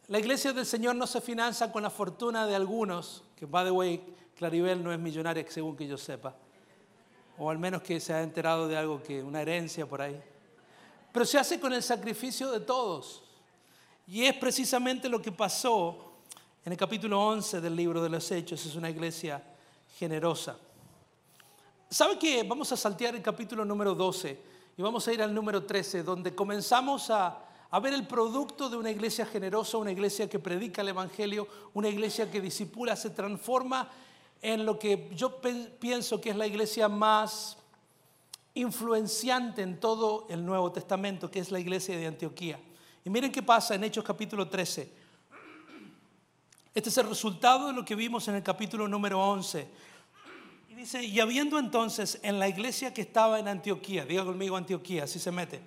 la 0.09 0.19
iglesia 0.19 0.53
del 0.53 0.67
Señor 0.67 0.95
no 0.95 1.07
se 1.07 1.21
financia 1.21 1.73
con 1.73 1.83
la 1.83 1.91
fortuna 1.91 2.47
de 2.47 2.55
algunos, 2.55 3.25
que 3.37 3.47
by 3.47 3.65
the 3.65 3.71
way, 3.71 4.15
Claribel 4.37 4.83
no 4.83 4.93
es 4.93 4.99
millonaria 4.99 5.45
según 5.49 5.77
que 5.77 5.87
yo 5.87 5.97
sepa, 5.97 6.35
o 7.39 7.51
al 7.51 7.59
menos 7.59 7.83
que 7.83 7.99
se 7.99 8.13
ha 8.13 8.23
enterado 8.23 8.69
de 8.69 8.77
algo 8.77 9.03
que, 9.03 9.23
una 9.23 9.41
herencia 9.41 9.87
por 9.87 10.03
ahí, 10.03 10.21
pero 11.13 11.25
se 11.25 11.39
hace 11.39 11.59
con 11.59 11.73
el 11.73 11.83
sacrificio 11.83 12.51
de 12.51 12.61
todos. 12.61 13.23
Y 14.07 14.25
es 14.25 14.35
precisamente 14.35 15.09
lo 15.09 15.23
que 15.23 15.33
pasó 15.33 16.12
en 16.65 16.73
el 16.73 16.79
capítulo 16.79 17.21
11 17.21 17.61
del 17.61 17.77
libro 17.77 18.03
de 18.03 18.09
los 18.09 18.31
Hechos, 18.31 18.65
es 18.65 18.75
una 18.75 18.91
iglesia 18.91 19.43
generosa. 19.99 20.57
¿Sabe 21.91 22.19
qué? 22.19 22.43
Vamos 22.43 22.73
a 22.73 22.77
saltear 22.77 23.15
el 23.15 23.23
capítulo 23.23 23.65
número 23.65 23.95
12 23.95 24.39
y 24.77 24.83
vamos 24.83 25.07
a 25.07 25.13
ir 25.13 25.23
al 25.23 25.35
número 25.35 25.65
13, 25.65 26.03
donde 26.03 26.35
comenzamos 26.35 27.11
a 27.11 27.49
a 27.73 27.81
ver 27.81 27.95
el 27.95 28.07
producto 28.07 28.69
de 28.69 28.77
una 28.77 28.91
iglesia 28.91 29.25
generosa, 29.25 29.79
una 29.79 29.91
iglesia 29.93 30.29
que 30.29 30.39
predica 30.39 30.83
el 30.83 30.89
Evangelio, 30.89 31.49
una 31.73 31.89
iglesia 31.89 32.31
que 32.31 32.39
disipula, 32.39 32.95
se 32.97 33.09
transforma 33.09 33.91
en 34.43 34.67
lo 34.67 34.79
que 34.79 35.09
yo 35.15 35.41
pienso 35.41 36.21
que 36.21 36.31
es 36.31 36.37
la 36.37 36.47
iglesia 36.47 36.91
más 36.91 37.57
influenciante 38.53 39.63
en 39.63 39.81
todo 39.81 40.27
el 40.29 40.45
Nuevo 40.45 40.71
Testamento, 40.71 41.31
que 41.31 41.39
es 41.39 41.51
la 41.51 41.61
iglesia 41.61 41.97
de 41.97 42.07
Antioquía. 42.07 42.61
Y 43.07 43.09
miren 43.09 43.33
qué 43.33 43.43
pasa 43.43 43.75
en 43.75 43.85
Hechos 43.85 44.05
capítulo 44.05 44.47
13. 44.47 44.93
Este 46.75 46.89
es 46.89 46.97
el 46.99 47.09
resultado 47.09 47.67
de 47.67 47.75
lo 47.75 47.85
que 47.85 47.95
vimos 47.95 48.27
en 48.29 48.37
el 48.37 48.43
capítulo 48.43 48.89
número 48.89 49.21
11. 49.21 49.69
Y 50.71 50.75
dice, 50.75 51.05
y 51.05 51.21
habiendo 51.21 51.59
entonces 51.59 52.19
en 52.23 52.39
la 52.39 52.49
iglesia 52.49 52.95
que 52.95 53.03
estaba 53.03 53.39
en 53.39 53.49
Antioquía, 53.49 54.07
diga 54.07 54.25
conmigo 54.25 54.57
Antioquía, 54.57 55.05
así 55.05 55.19
se 55.19 55.31
mete 55.31 55.61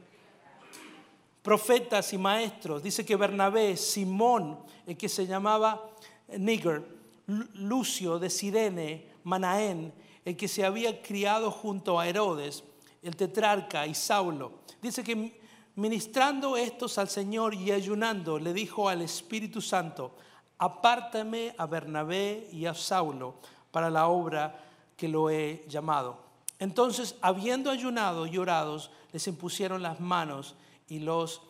profetas 1.44 2.12
y 2.12 2.18
maestros. 2.18 2.82
Dice 2.82 3.06
que 3.06 3.16
Bernabé, 3.16 3.78
Simón, 3.78 4.58
el 4.88 4.98
que 4.98 5.08
se 5.08 5.28
llamaba 5.28 5.92
Niger, 6.40 6.84
Lucio 7.28 8.18
de 8.18 8.32
Sirene, 8.32 9.12
Manaén, 9.26 9.94
el 10.26 10.36
que 10.36 10.48
se 10.48 10.66
había 10.66 11.04
criado 11.04 11.52
junto 11.52 12.00
a 12.00 12.08
Herodes, 12.08 12.64
el 13.04 13.16
tetrarca 13.16 13.86
y 13.86 13.94
Saulo. 13.94 14.62
Dice 14.82 15.04
que 15.04 15.40
Ministrando 15.78 16.56
estos 16.56 16.98
al 16.98 17.10
Señor 17.10 17.54
y 17.54 17.70
ayunando, 17.72 18.40
le 18.40 18.54
dijo 18.54 18.88
al 18.88 19.02
Espíritu 19.02 19.62
Santo, 19.62 20.16
apártame 20.58 21.54
a 21.58 21.66
Bernabé 21.66 22.48
y 22.52 22.66
a 22.66 22.74
Saulo 22.74 23.36
para 23.72 23.90
la 23.90 24.08
obra 24.08 24.64
que 24.96 25.08
lo 25.08 25.30
he 25.30 25.66
llamado. 25.68 26.18
Entonces, 26.60 27.16
habiendo 27.22 27.70
ayunado 27.70 28.26
y 28.26 28.38
orado, 28.38 28.82
les 29.12 29.28
impusieron 29.28 29.82
las 29.82 30.00
manos 30.00 30.56
y 30.88 31.00
los 31.00 31.42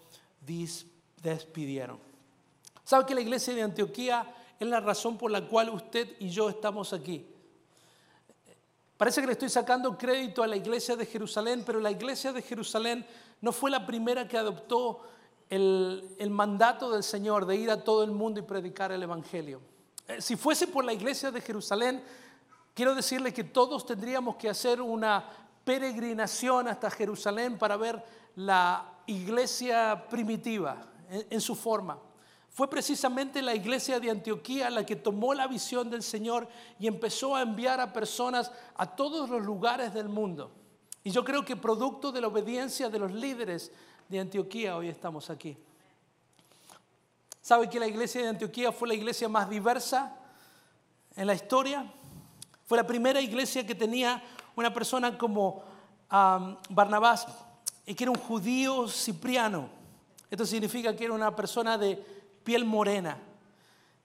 despidieron. 1.21 1.99
¿Sabe 2.83 3.05
que 3.05 3.15
la 3.15 3.21
iglesia 3.21 3.53
de 3.53 3.63
Antioquía 3.63 4.35
es 4.59 4.67
la 4.67 4.79
razón 4.79 5.17
por 5.17 5.31
la 5.31 5.41
cual 5.41 5.69
usted 5.69 6.15
y 6.19 6.29
yo 6.29 6.49
estamos 6.49 6.93
aquí? 6.93 7.25
Parece 8.97 9.21
que 9.21 9.27
le 9.27 9.33
estoy 9.33 9.49
sacando 9.49 9.97
crédito 9.97 10.41
a 10.41 10.47
la 10.47 10.55
iglesia 10.55 10.95
de 10.95 11.05
Jerusalén, 11.05 11.63
pero 11.65 11.79
la 11.79 11.91
iglesia 11.91 12.31
de 12.31 12.41
Jerusalén 12.41 13.05
no 13.41 13.51
fue 13.51 13.69
la 13.69 13.85
primera 13.85 14.27
que 14.27 14.37
adoptó 14.37 15.01
el, 15.49 16.29
mandato 16.29 16.91
del 16.91 17.03
Señor 17.03 17.45
de 17.45 17.55
ir 17.55 17.69
a 17.69 17.83
todo 17.83 18.03
el 18.03 18.11
mundo 18.11 18.39
y 18.39 18.43
predicar 18.43 18.91
el 18.91 19.03
Evangelio. 19.03 19.61
Eh, 20.07 20.21
si 20.21 20.35
fuese 20.35 20.67
por 20.67 20.83
la 20.83 20.93
iglesia 20.93 21.31
de 21.31 21.41
Jerusalén, 21.41 22.03
quiero 22.73 22.95
decirle 22.95 23.33
que 23.33 23.43
todos 23.43 23.85
tendríamos 23.85 24.35
que 24.35 24.49
hacer 24.49 24.81
una 24.81 25.25
peregrinación 25.63 26.67
hasta 26.67 26.89
Jerusalén 26.89 27.57
para 27.57 27.77
ver 27.77 28.03
la 28.35 28.99
iglesia 29.07 30.05
primitiva 30.09 30.81
en 31.09 31.41
su 31.41 31.55
forma. 31.55 31.99
Fue 32.55 32.69
precisamente 32.69 33.41
la 33.41 33.53
iglesia 33.53 33.99
de 33.99 34.09
Antioquía 34.09 34.69
la 34.69 34.85
que 34.85 34.95
tomó 34.95 35.33
la 35.33 35.45
visión 35.45 35.89
del 35.89 36.01
Señor 36.01 36.47
y 36.79 36.87
empezó 36.87 37.35
a 37.35 37.41
enviar 37.41 37.81
a 37.81 37.91
personas 37.91 38.49
a 38.77 38.95
todos 38.95 39.29
los 39.29 39.43
lugares 39.43 39.93
del 39.93 40.07
mundo. 40.07 40.51
Y 41.03 41.11
yo 41.11 41.25
creo 41.25 41.43
que 41.43 41.57
producto 41.57 42.13
de 42.13 42.21
la 42.21 42.27
obediencia 42.27 42.89
de 42.89 42.97
los 42.97 43.11
líderes 43.11 43.73
de 44.07 44.19
Antioquía 44.19 44.75
hoy 44.75 44.89
estamos 44.89 45.29
aquí. 45.29 45.57
¿Sabe 47.41 47.69
que 47.69 47.79
la 47.79 47.87
iglesia 47.87 48.21
de 48.21 48.29
Antioquía 48.29 48.71
fue 48.71 48.87
la 48.87 48.93
iglesia 48.93 49.27
más 49.27 49.49
diversa 49.49 50.15
en 51.15 51.27
la 51.27 51.33
historia? 51.33 51.91
Fue 52.65 52.77
la 52.77 52.85
primera 52.85 53.21
iglesia 53.21 53.65
que 53.65 53.75
tenía 53.75 54.23
una 54.55 54.73
persona 54.73 55.17
como 55.17 55.63
Barnabás, 56.09 57.27
y 57.85 57.93
que 57.93 58.03
era 58.03 58.11
un 58.11 58.17
judío 58.17 58.87
cipriano. 58.87 59.69
Esto 60.29 60.45
significa 60.45 60.95
que 60.95 61.05
era 61.05 61.13
una 61.13 61.35
persona 61.35 61.77
de 61.77 61.95
piel 62.43 62.65
morena. 62.65 63.17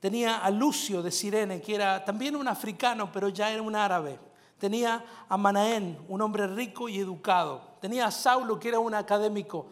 Tenía 0.00 0.38
a 0.38 0.50
Lucio 0.50 1.02
de 1.02 1.10
Sirene, 1.10 1.60
que 1.60 1.74
era 1.74 2.04
también 2.04 2.36
un 2.36 2.48
africano, 2.48 3.10
pero 3.12 3.28
ya 3.28 3.50
era 3.50 3.62
un 3.62 3.76
árabe. 3.76 4.18
Tenía 4.58 5.04
a 5.28 5.36
Manaén, 5.36 5.98
un 6.08 6.20
hombre 6.20 6.46
rico 6.46 6.88
y 6.88 6.98
educado. 6.98 7.62
Tenía 7.80 8.06
a 8.06 8.10
Saulo, 8.10 8.58
que 8.58 8.68
era 8.68 8.78
un 8.78 8.94
académico. 8.94 9.66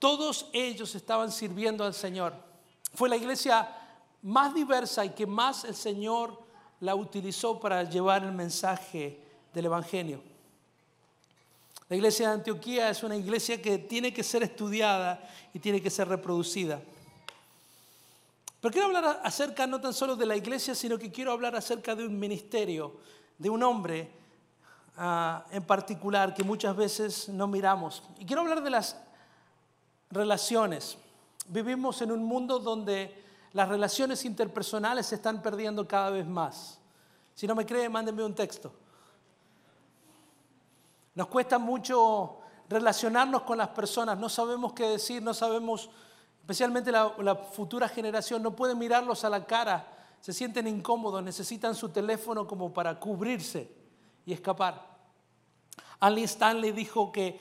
Todos 0.00 0.46
ellos 0.54 0.94
estaban 0.94 1.30
sirviendo 1.30 1.84
al 1.84 1.94
Señor. 1.94 2.32
Fue 2.94 3.08
la 3.08 3.16
iglesia 3.16 3.68
más 4.22 4.54
diversa 4.54 5.04
y 5.04 5.10
que 5.10 5.26
más 5.26 5.64
el 5.64 5.76
Señor 5.76 6.42
la 6.80 6.94
utilizó 6.94 7.60
para 7.60 7.84
llevar 7.84 8.24
el 8.24 8.32
mensaje 8.32 9.20
del 9.52 9.66
Evangelio. 9.66 10.22
La 11.90 11.96
iglesia 11.96 12.28
de 12.28 12.34
Antioquía 12.34 12.88
es 12.88 13.02
una 13.02 13.14
iglesia 13.14 13.60
que 13.60 13.76
tiene 13.76 14.12
que 14.14 14.22
ser 14.22 14.42
estudiada 14.42 15.20
y 15.52 15.58
tiene 15.58 15.82
que 15.82 15.90
ser 15.90 16.08
reproducida. 16.08 16.80
Pero 18.60 18.72
quiero 18.72 18.86
hablar 18.86 19.20
acerca 19.22 19.66
no 19.66 19.82
tan 19.82 19.92
solo 19.92 20.16
de 20.16 20.24
la 20.24 20.36
iglesia, 20.36 20.74
sino 20.74 20.98
que 20.98 21.12
quiero 21.12 21.32
hablar 21.32 21.56
acerca 21.56 21.94
de 21.94 22.06
un 22.06 22.18
ministerio, 22.18 22.96
de 23.36 23.50
un 23.50 23.62
hombre 23.62 24.10
ah, 24.96 25.44
en 25.50 25.64
particular 25.64 26.32
que 26.32 26.42
muchas 26.42 26.74
veces 26.74 27.28
no 27.28 27.46
miramos. 27.46 28.02
Y 28.18 28.24
quiero 28.24 28.42
hablar 28.42 28.62
de 28.62 28.70
las 28.70 28.96
relaciones. 30.10 30.98
Vivimos 31.46 32.02
en 32.02 32.12
un 32.12 32.22
mundo 32.24 32.58
donde 32.58 33.24
las 33.52 33.68
relaciones 33.68 34.24
interpersonales 34.24 35.06
se 35.06 35.16
están 35.16 35.42
perdiendo 35.42 35.86
cada 35.86 36.10
vez 36.10 36.26
más. 36.26 36.78
Si 37.34 37.46
no 37.46 37.54
me 37.54 37.66
cree, 37.66 37.88
mándenme 37.88 38.24
un 38.24 38.34
texto. 38.34 38.72
Nos 41.14 41.26
cuesta 41.26 41.58
mucho 41.58 42.38
relacionarnos 42.68 43.42
con 43.42 43.58
las 43.58 43.68
personas, 43.68 44.16
no 44.18 44.28
sabemos 44.28 44.72
qué 44.72 44.84
decir, 44.84 45.22
no 45.22 45.34
sabemos 45.34 45.90
especialmente 46.40 46.92
la, 46.92 47.36
futura 47.52 47.88
generación, 47.88 48.42
no 48.42 48.54
pueden 48.54 48.78
mirarlos 48.78 49.24
a 49.24 49.30
la 49.30 49.44
cara, 49.44 49.86
se 50.20 50.32
sienten 50.32 50.68
incómodos, 50.68 51.22
necesitan 51.22 51.74
su 51.74 51.88
teléfono 51.88 52.46
como 52.46 52.72
para 52.72 52.98
cubrirse 52.98 53.70
y 54.24 54.32
escapar. 54.32 54.88
Andy 55.98 56.22
Stanley 56.22 56.72
dijo 56.72 57.10
que 57.10 57.40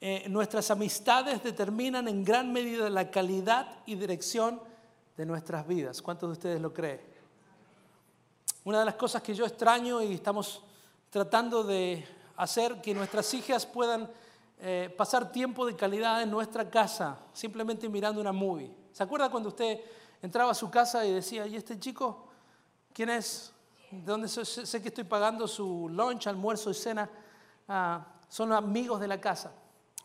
eh, 0.00 0.26
nuestras 0.28 0.70
amistades 0.70 1.42
determinan 1.42 2.06
en 2.06 2.22
gran 2.24 2.52
medida 2.52 2.88
la 2.88 3.10
calidad 3.10 3.80
y 3.84 3.96
dirección 3.96 4.60
de 5.16 5.26
nuestras 5.26 5.66
vidas. 5.66 6.00
¿Cuántos 6.00 6.28
de 6.28 6.32
ustedes 6.32 6.60
lo 6.60 6.72
creen? 6.72 7.00
Una 8.64 8.80
de 8.80 8.84
las 8.84 8.94
cosas 8.94 9.22
que 9.22 9.34
yo 9.34 9.44
extraño 9.44 10.00
y 10.02 10.14
estamos 10.14 10.62
tratando 11.10 11.64
de 11.64 12.06
hacer 12.36 12.80
que 12.80 12.94
nuestras 12.94 13.32
hijas 13.34 13.66
puedan 13.66 14.08
eh, 14.60 14.94
pasar 14.96 15.32
tiempo 15.32 15.66
de 15.66 15.74
calidad 15.74 16.22
en 16.22 16.30
nuestra 16.30 16.70
casa, 16.70 17.18
simplemente 17.32 17.88
mirando 17.88 18.20
una 18.20 18.32
movie. 18.32 18.70
¿Se 18.92 19.02
acuerda 19.02 19.30
cuando 19.30 19.48
usted 19.48 19.80
entraba 20.22 20.52
a 20.52 20.54
su 20.54 20.70
casa 20.70 21.04
y 21.04 21.12
decía, 21.12 21.46
¿y 21.46 21.56
este 21.56 21.78
chico? 21.78 22.28
¿Quién 22.92 23.10
es? 23.10 23.52
¿De 23.90 24.02
dónde 24.02 24.28
sé, 24.28 24.82
que 24.82 24.88
estoy 24.88 25.04
pagando 25.04 25.48
su 25.48 25.88
lunch, 25.88 26.26
almuerzo 26.28 26.70
y 26.70 26.74
cena? 26.74 27.10
Ah, 27.66 28.06
son 28.28 28.52
amigos 28.52 29.00
de 29.00 29.08
la 29.08 29.20
casa. 29.20 29.52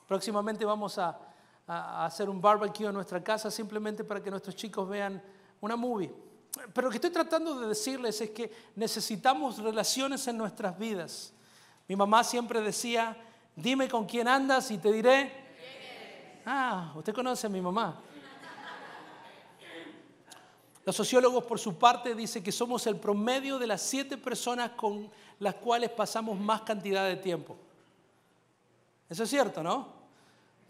Próximamente 0.07 0.65
vamos 0.65 0.97
a, 0.97 1.19
hacer 1.65 2.29
un 2.29 2.41
barbecue 2.41 2.87
en 2.87 2.93
nuestra 2.93 3.23
casa 3.23 3.49
simplemente 3.49 4.03
para 4.03 4.21
que 4.21 4.29
nuestros 4.29 4.55
chicos 4.55 4.87
vean 4.89 5.23
una 5.61 5.77
movie. 5.77 6.13
Pero 6.73 6.87
lo 6.87 6.91
que 6.91 6.97
estoy 6.97 7.09
tratando 7.09 7.57
de 7.57 7.67
decirles 7.67 8.19
es 8.19 8.31
que 8.31 8.51
necesitamos 8.75 9.59
relaciones 9.59 10.27
en 10.27 10.37
nuestras 10.37 10.77
vidas. 10.77 11.33
Mi 11.87 11.95
mamá 11.95 12.23
siempre 12.23 12.59
decía, 12.59 13.17
Dime 13.55 13.87
con 13.87 14.05
quién 14.05 14.27
andas 14.27 14.71
y 14.71 14.77
te 14.77 14.91
diré. 14.91 15.31
Ah, 16.45 16.91
usted 16.95 17.13
conoce 17.13 17.47
a 17.47 17.49
mi 17.49 17.61
mamá. 17.61 18.01
Los 20.85 20.95
sociólogos, 20.95 21.45
por 21.45 21.59
su 21.59 21.77
parte, 21.77 22.13
dicen 22.13 22.43
que 22.43 22.51
somos 22.51 22.85
el 22.87 22.97
promedio 22.97 23.57
de 23.57 23.67
las 23.67 23.81
siete 23.81 24.17
personas 24.17 24.71
con 24.71 25.09
las 25.39 25.55
cuales 25.55 25.89
pasamos 25.91 26.37
más 26.37 26.61
cantidad 26.61 27.07
de 27.07 27.15
tiempo. 27.15 27.55
Eso 29.09 29.23
es 29.23 29.29
cierto, 29.29 29.61
¿no? 29.61 29.87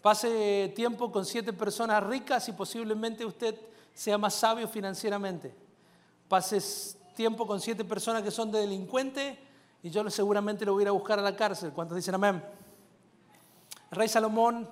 Pase 0.01 0.73
tiempo 0.75 1.11
con 1.11 1.25
siete 1.25 1.53
personas 1.53 2.03
ricas 2.03 2.47
y 2.49 2.51
posiblemente 2.51 3.25
usted 3.25 3.55
sea 3.93 4.17
más 4.17 4.33
sabio 4.33 4.67
financieramente. 4.67 5.55
Pase 6.27 6.59
tiempo 7.15 7.47
con 7.47 7.61
siete 7.61 7.85
personas 7.85 8.21
que 8.23 8.31
son 8.31 8.51
delincuentes 8.51 9.37
y 9.81 9.89
yo 9.89 10.09
seguramente 10.09 10.65
lo 10.65 10.73
voy 10.73 10.83
a 10.85 10.91
ir 10.91 11.19
a 11.19 11.21
la 11.21 11.35
cárcel. 11.35 11.71
¿Cuántos 11.71 11.95
dicen 11.95 12.15
amén? 12.15 12.43
El 13.91 13.97
rey 13.97 14.07
Salomón 14.07 14.67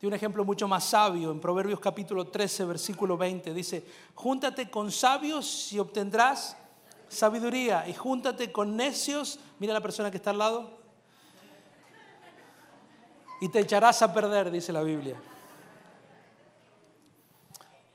dio 0.00 0.08
un 0.08 0.14
ejemplo 0.14 0.44
mucho 0.44 0.66
más 0.68 0.84
sabio 0.84 1.30
en 1.30 1.40
Proverbios 1.40 1.80
capítulo 1.80 2.28
13, 2.28 2.64
versículo 2.64 3.16
20. 3.16 3.52
Dice, 3.52 3.86
júntate 4.14 4.70
con 4.70 4.90
sabios 4.90 5.72
y 5.72 5.78
obtendrás 5.78 6.56
sabiduría. 7.08 7.88
Y 7.88 7.94
júntate 7.94 8.50
con 8.50 8.76
necios, 8.76 9.38
mira 9.58 9.72
la 9.72 9.80
persona 9.80 10.10
que 10.10 10.16
está 10.16 10.30
al 10.30 10.38
lado, 10.38 10.81
y 13.42 13.48
te 13.48 13.58
echarás 13.58 14.00
a 14.02 14.14
perder, 14.14 14.52
dice 14.52 14.72
la 14.72 14.84
Biblia. 14.84 15.20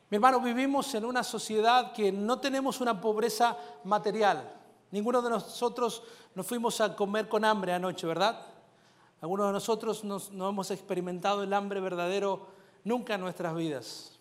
Mi 0.09 0.15
hermano, 0.15 0.41
vivimos 0.41 0.93
en 0.93 1.05
una 1.05 1.23
sociedad 1.23 1.93
que 1.93 2.11
no 2.11 2.41
tenemos 2.41 2.81
una 2.81 2.99
pobreza 2.99 3.57
material. 3.85 4.43
Ninguno 4.91 5.21
de 5.21 5.29
nosotros 5.29 6.03
nos 6.35 6.45
fuimos 6.45 6.81
a 6.81 6.93
comer 6.97 7.29
con 7.29 7.45
hambre 7.45 7.71
anoche, 7.71 8.05
¿verdad? 8.05 8.45
Algunos 9.21 9.47
de 9.47 9.53
nosotros 9.53 10.03
no 10.03 10.49
hemos 10.49 10.69
experimentado 10.69 11.43
el 11.43 11.53
hambre 11.53 11.79
verdadero 11.79 12.47
nunca 12.83 13.15
en 13.15 13.21
nuestras 13.21 13.55
vidas. 13.55 14.19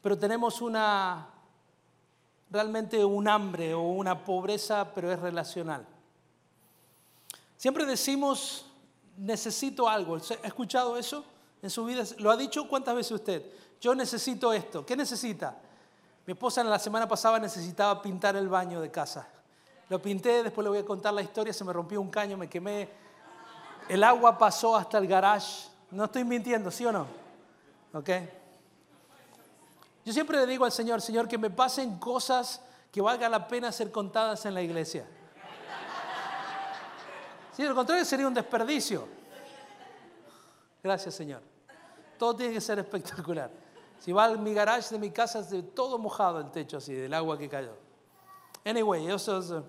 Pero 0.00 0.16
tenemos 0.16 0.62
una, 0.62 1.26
realmente 2.50 3.04
un 3.04 3.26
hambre 3.26 3.74
o 3.74 3.82
una 3.82 4.24
pobreza, 4.24 4.92
pero 4.94 5.10
es 5.10 5.18
relacional. 5.18 5.88
Siempre 7.56 7.84
decimos, 7.84 8.66
necesito 9.16 9.88
algo. 9.88 10.16
¿Ha 10.16 10.46
escuchado 10.46 10.96
eso 10.96 11.24
en 11.60 11.70
su 11.70 11.84
vida? 11.84 12.04
¿Lo 12.18 12.30
ha 12.30 12.36
dicho 12.36 12.68
cuántas 12.68 12.94
veces 12.94 13.12
usted? 13.12 13.42
Yo 13.80 13.94
necesito 13.94 14.52
esto. 14.52 14.84
¿Qué 14.86 14.96
necesita? 14.96 15.56
Mi 16.26 16.32
esposa 16.32 16.60
en 16.60 16.70
la 16.70 16.78
semana 16.78 17.08
pasada 17.08 17.38
necesitaba 17.38 18.00
pintar 18.00 18.36
el 18.36 18.48
baño 18.48 18.80
de 18.80 18.90
casa. 18.90 19.26
Lo 19.88 20.00
pinté, 20.00 20.42
después 20.42 20.64
le 20.64 20.70
voy 20.70 20.78
a 20.78 20.84
contar 20.84 21.12
la 21.12 21.22
historia, 21.22 21.52
se 21.52 21.64
me 21.64 21.72
rompió 21.72 22.00
un 22.00 22.10
caño, 22.10 22.36
me 22.36 22.48
quemé. 22.48 22.88
El 23.88 24.04
agua 24.04 24.38
pasó 24.38 24.76
hasta 24.76 24.98
el 24.98 25.06
garage. 25.06 25.68
No 25.90 26.04
estoy 26.04 26.24
mintiendo, 26.24 26.70
¿sí 26.70 26.86
o 26.86 26.92
no? 26.92 27.06
¿Ok? 27.92 28.08
Yo 30.04 30.12
siempre 30.12 30.38
le 30.38 30.46
digo 30.46 30.64
al 30.64 30.72
Señor, 30.72 31.00
Señor, 31.00 31.28
que 31.28 31.38
me 31.38 31.50
pasen 31.50 31.98
cosas 31.98 32.62
que 32.90 33.00
valga 33.00 33.28
la 33.28 33.48
pena 33.48 33.70
ser 33.72 33.90
contadas 33.90 34.46
en 34.46 34.54
la 34.54 34.62
iglesia. 34.62 35.06
Si 37.52 37.62
sí, 37.62 37.68
lo 37.68 37.74
contrario 37.74 38.04
sería 38.04 38.26
un 38.26 38.32
desperdicio. 38.32 39.06
Gracias, 40.82 41.14
Señor. 41.14 41.42
todo 42.18 42.34
tiene 42.34 42.54
que 42.54 42.60
ser 42.60 42.78
espectacular. 42.78 43.50
Si 43.98 44.10
va 44.10 44.24
a 44.24 44.36
mi 44.36 44.54
garage 44.54 44.94
de 44.94 44.98
mi 44.98 45.10
casa, 45.10 45.40
es 45.40 45.74
todo 45.74 45.98
mojado 45.98 46.40
el 46.40 46.50
techo 46.50 46.78
así, 46.78 46.94
del 46.94 47.12
agua 47.12 47.38
que 47.38 47.48
cayó. 47.48 47.76
Anyway, 48.64 49.06
eso 49.06 49.38
es, 49.38 49.50
eh, 49.50 49.62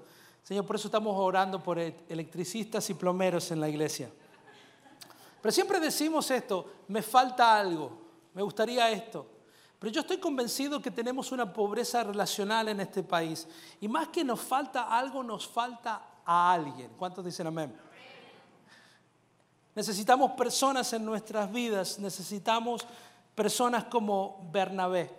Señor, 0.44 0.66
por 0.66 0.78
eso 0.78 0.88
estamos 0.88 1.16
orando 1.18 1.62
por 1.62 1.78
e-, 1.78 2.06
electricistas 2.08 2.90
y 2.90 2.94
plomeros 2.94 3.52
en 3.52 3.60
la 3.60 3.68
iglesia. 3.68 4.10
Pero 5.42 5.52
siempre 5.52 5.80
decimos 5.80 6.32
esto, 6.32 6.66
me 6.88 7.02
falta 7.02 7.60
algo, 7.60 7.92
me 8.34 8.42
gustaría 8.42 8.90
esto. 8.92 9.28
Pero 9.78 9.92
yo 9.92 10.02
estoy 10.02 10.18
convencido 10.18 10.82
que 10.82 10.90
tenemos 10.90 11.34
una 11.34 11.52
pobreza 11.52 12.02
relacional 12.02 12.70
en 12.70 12.80
este 12.80 13.04
país. 13.04 13.46
Y 13.82 13.90
más 13.90 14.08
que 14.08 14.24
nos 14.24 14.40
falta 14.40 14.84
algo, 14.98 15.22
nos 15.22 15.46
falta 15.46 16.13
a 16.26 16.54
alguien. 16.54 16.92
¿Cuántos 16.98 17.24
dicen 17.24 17.48
amén? 17.48 17.74
Necesitamos 19.76 20.32
personas 20.32 20.94
en 20.94 21.04
nuestras 21.04 21.52
vidas, 21.52 21.98
necesitamos 21.98 22.86
personas 23.34 23.86
como 23.86 24.48
Bernabé. 24.52 25.10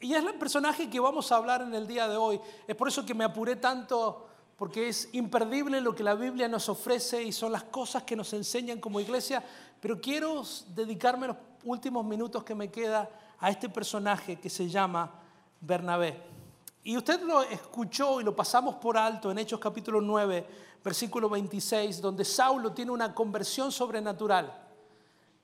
Y 0.00 0.14
es 0.14 0.24
el 0.24 0.34
personaje 0.34 0.90
que 0.90 0.98
vamos 0.98 1.30
a 1.30 1.36
hablar 1.36 1.62
en 1.62 1.72
el 1.74 1.86
día 1.86 2.08
de 2.08 2.16
hoy. 2.16 2.40
Es 2.66 2.74
por 2.74 2.88
eso 2.88 3.06
que 3.06 3.14
me 3.14 3.22
apuré 3.22 3.54
tanto, 3.54 4.26
porque 4.56 4.88
es 4.88 5.08
imperdible 5.12 5.80
lo 5.80 5.94
que 5.94 6.02
la 6.02 6.16
Biblia 6.16 6.48
nos 6.48 6.68
ofrece 6.68 7.22
y 7.22 7.30
son 7.30 7.52
las 7.52 7.62
cosas 7.64 8.02
que 8.02 8.16
nos 8.16 8.32
enseñan 8.32 8.80
como 8.80 8.98
iglesia. 8.98 9.44
Pero 9.80 10.00
quiero 10.00 10.42
dedicarme 10.74 11.28
los 11.28 11.36
últimos 11.62 12.04
minutos 12.04 12.42
que 12.42 12.56
me 12.56 12.68
queda 12.68 13.08
a 13.38 13.48
este 13.48 13.68
personaje 13.68 14.40
que 14.40 14.50
se 14.50 14.68
llama 14.68 15.12
Bernabé. 15.60 16.41
Y 16.84 16.96
usted 16.96 17.22
lo 17.22 17.42
escuchó 17.42 18.20
y 18.20 18.24
lo 18.24 18.34
pasamos 18.34 18.74
por 18.76 18.96
alto 18.96 19.30
en 19.30 19.38
Hechos 19.38 19.60
capítulo 19.60 20.00
9, 20.00 20.46
versículo 20.82 21.28
26, 21.28 22.00
donde 22.00 22.24
Saulo 22.24 22.72
tiene 22.72 22.90
una 22.90 23.14
conversión 23.14 23.70
sobrenatural 23.70 24.52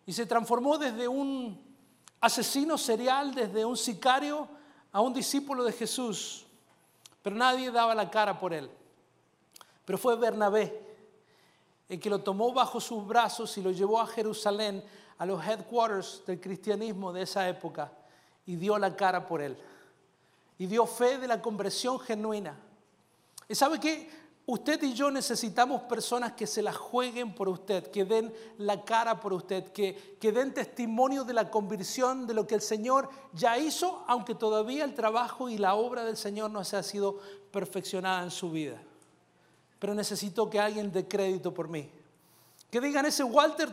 y 0.05 0.13
se 0.13 0.27
transformó 0.27 0.79
desde 0.79 1.07
un 1.07 1.57
asesino 2.21 2.77
serial, 2.77 3.33
desde 3.33 3.65
un 3.65 3.77
sicario 3.77 4.49
a 4.91 5.01
un 5.01 5.15
discípulo 5.15 5.63
de 5.63 5.71
Jesús, 5.71 6.45
pero 7.23 7.37
nadie 7.37 7.71
daba 7.71 7.95
la 7.95 8.11
cara 8.11 8.37
por 8.37 8.53
él. 8.53 8.69
Pero 9.85 9.97
fue 9.97 10.17
Bernabé 10.17 10.89
el 11.89 12.01
que 12.01 12.11
lo 12.11 12.19
tomó 12.19 12.53
bajo 12.53 12.81
sus 12.81 13.07
brazos 13.07 13.57
y 13.59 13.63
lo 13.63 13.71
llevó 13.71 14.01
a 14.01 14.09
Jerusalén, 14.09 14.85
a 15.17 15.25
los 15.25 15.47
headquarters 15.47 16.25
del 16.27 16.41
cristianismo 16.41 17.13
de 17.13 17.23
esa 17.23 17.49
época, 17.49 17.93
y 18.45 18.57
dio 18.57 18.77
la 18.77 18.97
cara 18.97 19.25
por 19.25 19.41
él. 19.41 19.57
Y 20.59 20.67
dio 20.67 20.87
fe 20.87 21.19
de 21.19 21.29
la 21.29 21.41
conversión 21.41 21.99
genuina. 22.01 22.59
¿Y 23.49 23.55
sabe 23.55 23.79
qué? 23.81 24.11
Usted 24.51 24.83
y 24.83 24.95
yo 24.95 25.11
necesitamos 25.11 25.83
personas 25.83 26.33
que 26.33 26.47
se 26.47 26.63
la 26.63 26.73
jueguen 26.73 27.35
por 27.35 27.51
usted, 27.51 27.91
que 27.91 28.07
den 28.07 28.33
la 28.57 28.83
cara 28.83 29.21
por 29.21 29.35
usted, 29.35 29.73
que, 29.73 30.17
que 30.19 30.33
den 30.33 30.55
testimonio 30.55 31.25
de 31.25 31.35
la 31.35 31.51
conversión, 31.51 32.27
de 32.27 32.33
lo 32.33 32.47
que 32.47 32.55
el 32.55 32.63
Señor 32.63 33.11
ya 33.35 33.59
hizo, 33.59 34.03
aunque 34.07 34.35
todavía 34.35 34.85
el 34.85 34.95
trabajo 34.95 35.51
y 35.51 35.59
la 35.59 35.75
obra 35.75 36.03
del 36.03 36.17
Señor 36.17 36.51
no 36.51 36.65
se 36.65 36.79
ha 36.79 36.83
sido 36.83 37.19
perfeccionada 37.51 38.23
en 38.23 38.31
su 38.31 38.51
vida. 38.51 38.81
Pero 39.79 39.95
necesito 39.95 40.49
que 40.49 40.59
alguien 40.59 40.91
dé 40.93 41.07
crédito 41.07 41.53
por 41.53 41.69
mí. 41.69 41.91
Que 42.71 42.81
digan 42.81 43.05
ese 43.05 43.25
Walter, 43.25 43.69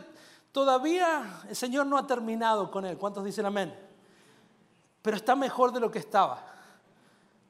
todavía 0.52 1.42
el 1.48 1.56
Señor 1.56 1.86
no 1.86 1.96
ha 1.96 2.06
terminado 2.06 2.70
con 2.70 2.84
él. 2.84 2.98
¿Cuántos 2.98 3.24
dicen 3.24 3.46
amén? 3.46 3.74
Pero 5.00 5.16
está 5.16 5.34
mejor 5.34 5.72
de 5.72 5.80
lo 5.80 5.90
que 5.90 6.00
estaba. 6.00 6.55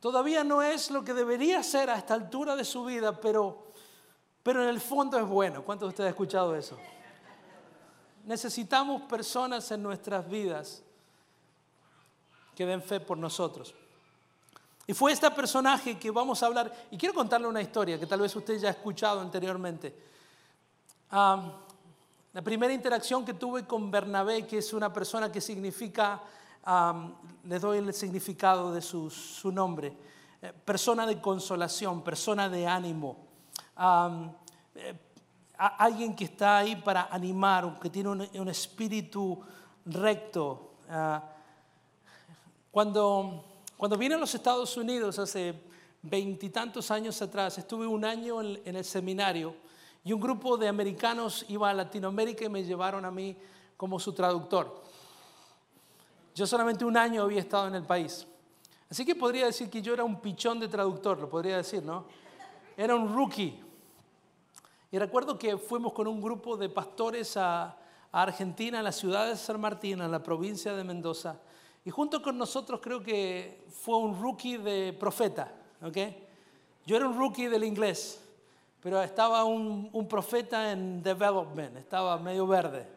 Todavía 0.00 0.44
no 0.44 0.62
es 0.62 0.90
lo 0.90 1.04
que 1.04 1.14
debería 1.14 1.62
ser 1.62 1.90
a 1.90 1.96
esta 1.96 2.14
altura 2.14 2.54
de 2.54 2.64
su 2.64 2.85
vida, 2.85 3.18
pero, 3.20 3.72
pero 4.42 4.62
en 4.62 4.68
el 4.68 4.80
fondo 4.80 5.18
es 5.18 5.26
bueno. 5.26 5.64
¿Cuántos 5.64 5.88
de 5.88 5.90
ustedes 5.90 6.09
han 6.09 6.12
escuchado 6.12 6.54
eso? 6.54 6.76
Necesitamos 8.24 9.02
personas 9.02 9.70
en 9.70 9.82
nuestras 9.82 10.28
vidas 10.28 10.82
que 12.54 12.66
den 12.66 12.82
fe 12.82 13.00
por 13.00 13.18
nosotros. 13.18 13.74
Y 14.87 14.94
fue 14.94 15.12
este 15.12 15.30
personaje 15.30 15.98
que 15.98 16.11
vamos 16.11 16.42
a 16.42 16.46
hablar, 16.46 16.72
y 16.90 16.96
quiero 16.96 17.14
contarle 17.14 17.48
una 17.48 17.61
historia 17.61 17.98
que 17.98 18.06
tal 18.06 18.20
vez 18.20 18.35
usted 18.37 18.59
ya 18.59 18.68
ha 18.68 18.72
escuchado 18.72 19.20
anteriormente. 19.20 19.94
la 21.11 22.42
primera 22.42 22.72
interacción 22.72 23.24
que 23.24 23.35
tuve 23.35 23.66
con 23.66 23.90
Bernabé, 23.90 24.46
que 24.46 24.59
es 24.59 24.72
una 24.72 24.92
persona 24.92 25.32
que 25.32 25.40
significa 25.40 26.22
les 27.44 27.61
doy 27.61 27.79
el 27.79 27.92
significado 27.94 28.72
de 28.72 28.83
su, 28.83 29.11
nombre. 29.52 29.96
Eh, 30.42 30.52
persona 30.64 31.07
de 31.07 31.20
consolación, 31.20 32.02
persona 32.02 32.48
de 32.48 32.66
ánimo. 32.66 33.26
Eh, 34.74 34.94
alguien 35.57 36.14
que 36.14 36.24
está 36.24 36.59
ahí 36.59 36.76
para 36.76 37.09
animar, 37.11 37.79
que 37.81 37.88
tiene 37.88 38.11
un, 38.11 38.48
espíritu 38.48 39.40
recto. 39.87 40.74
Ah, 40.88 41.22
cuando, 42.70 43.44
cuando 43.76 43.96
vine 43.96 44.16
a 44.16 44.18
los 44.18 44.35
Estados 44.35 44.76
Unidos 44.76 45.18
hace 45.18 45.55
veintitantos 46.02 46.90
años 46.90 47.22
atrás, 47.22 47.59
estuve 47.59 47.87
un 47.87 48.05
año 48.05 48.42
en 48.42 48.76
el 48.76 48.85
seminario 48.85 49.55
y 50.07 50.12
un 50.12 50.20
grupo 50.20 50.57
de 50.57 50.68
americanos 50.68 51.44
iba 51.48 51.68
a 51.68 51.74
Latinoamérica 51.74 52.44
y 52.44 52.48
me 52.48 52.62
llevaron 52.62 53.05
a 53.05 53.11
mí 53.11 53.37
como 53.76 53.98
su 53.98 54.12
traductor. 54.12 54.85
Yo 56.37 56.46
solamente 56.46 56.85
un 56.85 56.99
año 56.99 57.22
había 57.22 57.40
estado 57.40 57.66
en 57.66 57.77
el 57.77 57.85
país. 57.85 58.27
Así 58.90 59.07
que 59.07 59.14
podría 59.14 59.46
decir 59.46 59.70
que 59.70 59.81
yo 59.81 59.94
era 59.94 60.05
un 60.05 60.20
pichón 60.20 60.61
de 60.61 60.68
traductor, 60.68 61.18
lo 61.18 61.31
podría 61.31 61.57
decir, 61.57 61.83
¿no? 61.83 62.05
Era 62.77 62.94
un 62.94 63.11
rookie. 63.14 63.59
Y 64.92 64.99
recuerdo 64.99 65.38
que 65.38 65.57
fuimos 65.57 65.94
con 65.94 66.07
un 66.07 66.20
grupo 66.20 66.59
de 66.59 66.68
pastores 66.68 67.38
a, 67.38 67.75
Argentina, 68.12 68.81
a 68.81 68.83
la 68.83 68.92
ciudad 68.92 69.27
de 69.27 69.35
San 69.35 69.59
Martín, 69.59 70.03
a 70.03 70.09
la 70.09 70.22
provincia 70.22 70.75
de 70.75 70.85
Mendoza. 70.85 71.40
Y 71.87 71.90
junto 71.90 72.20
con 72.20 72.37
nosotros 72.37 72.81
creo 72.83 73.03
que 73.03 73.64
fue 73.70 73.96
un 73.96 74.20
rookie 74.20 74.59
de 74.59 74.92
profeta, 74.92 75.51
¿ok? 75.81 75.96
Yo 76.85 76.99
era 76.99 77.09
un 77.09 77.16
rookie 77.16 77.46
del 77.46 77.64
inglés, 77.64 78.22
pero 78.83 79.01
estaba 79.01 79.44
un, 79.44 79.88
un 79.90 80.07
profeta 80.07 80.70
en 80.70 81.03
development, 81.03 81.79
estaba 81.79 82.18
medio 82.18 82.46
verde. 82.46 82.95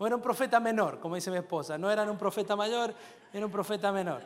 O 0.00 0.06
era 0.06 0.16
un 0.16 0.22
profeta 0.22 0.58
menor, 0.58 0.98
como 0.98 1.14
dice 1.14 1.30
mi 1.30 1.36
esposa. 1.36 1.76
No 1.76 1.90
era 1.90 2.10
un 2.10 2.16
profeta 2.16 2.56
mayor, 2.56 2.94
era 3.34 3.44
un 3.44 3.52
profeta 3.52 3.92
menor. 3.92 4.22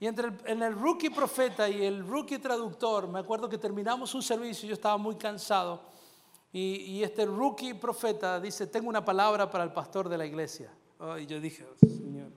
Y 0.00 0.06
entre 0.08 0.32
el, 0.46 0.74
rookie 0.74 1.10
profeta 1.10 1.68
y 1.68 1.84
el 1.84 2.04
rookie 2.04 2.38
traductor, 2.38 3.06
me 3.06 3.20
acuerdo 3.20 3.48
que 3.48 3.56
terminamos 3.56 4.12
un 4.16 4.22
servicio 4.22 4.68
yo 4.68 4.74
estaba 4.74 4.96
muy 4.96 5.14
cansado. 5.14 5.80
Y, 6.52 7.00
este 7.04 7.24
rookie 7.24 7.74
profeta 7.74 8.40
dice, 8.40 8.66
tengo 8.66 8.88
una 8.88 9.04
palabra 9.04 9.48
para 9.48 9.62
el 9.62 9.72
pastor 9.72 10.08
de 10.08 10.18
la 10.18 10.26
iglesia. 10.26 10.68
y 11.20 11.26
yo 11.26 11.40
dije, 11.40 11.64
oh, 11.64 11.86
Señor. 11.86 12.32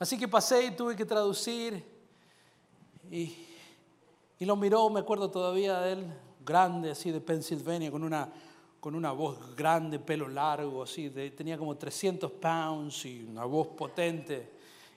Así 0.00 0.18
que 0.18 0.26
pasé 0.26 0.64
y 0.64 0.70
tuve 0.72 0.96
que 0.96 1.04
traducir. 1.04 1.84
Y 3.08 3.36
lo 4.40 4.56
miró, 4.56 4.90
me 4.90 4.98
acuerdo 4.98 5.30
todavía 5.30 5.78
de 5.78 5.92
él, 5.92 6.23
grande, 6.44 6.90
así 6.90 7.10
de 7.10 7.20
Pennsylvania, 7.20 7.90
con 7.90 8.02
una, 8.02 8.30
con 8.80 8.94
una 8.94 9.12
voz 9.12 9.56
grande, 9.56 9.98
pelo 9.98 10.28
largo, 10.28 10.82
así, 10.82 11.10
tenía 11.10 11.56
como 11.56 11.76
300 11.76 12.30
pounds 12.32 13.06
y 13.06 13.24
una 13.24 13.44
voz 13.44 13.68
potente. 13.68 14.52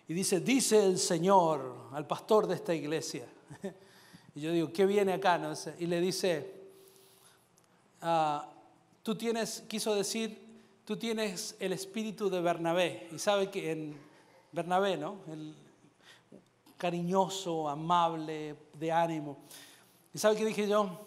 Y 0.07 0.13
dice, 0.13 0.39
dice 0.39 0.85
el 0.85 0.97
Señor 0.97 1.89
al 1.91 2.05
pastor 2.07 2.47
de 2.47 2.55
esta 2.55 2.73
iglesia. 2.73 3.25
Y 4.35 4.41
yo 4.41 4.51
digo, 4.51 4.71
¿qué 4.71 4.85
viene 4.85 5.13
acá? 5.13 5.39
No? 5.39 5.51
Y 5.79 5.87
le 5.87 5.99
dice, 5.99 6.53
ah, 8.01 8.47
tú 9.01 9.15
tienes, 9.15 9.63
quiso 9.67 9.95
decir, 9.95 10.39
tú 10.85 10.95
tienes 10.95 11.55
el 11.59 11.73
espíritu 11.73 12.29
de 12.29 12.39
Bernabé. 12.39 13.07
Y 13.11 13.17
sabe 13.17 13.49
que 13.49 13.71
en 13.71 13.97
Bernabé, 14.51 14.95
¿no? 14.95 15.17
El 15.27 15.55
cariñoso, 16.77 17.67
amable, 17.67 18.55
de 18.73 18.91
ánimo. 18.91 19.39
¿Y 20.13 20.19
sabe 20.19 20.35
qué 20.35 20.45
dije 20.45 20.67
yo? 20.67 20.99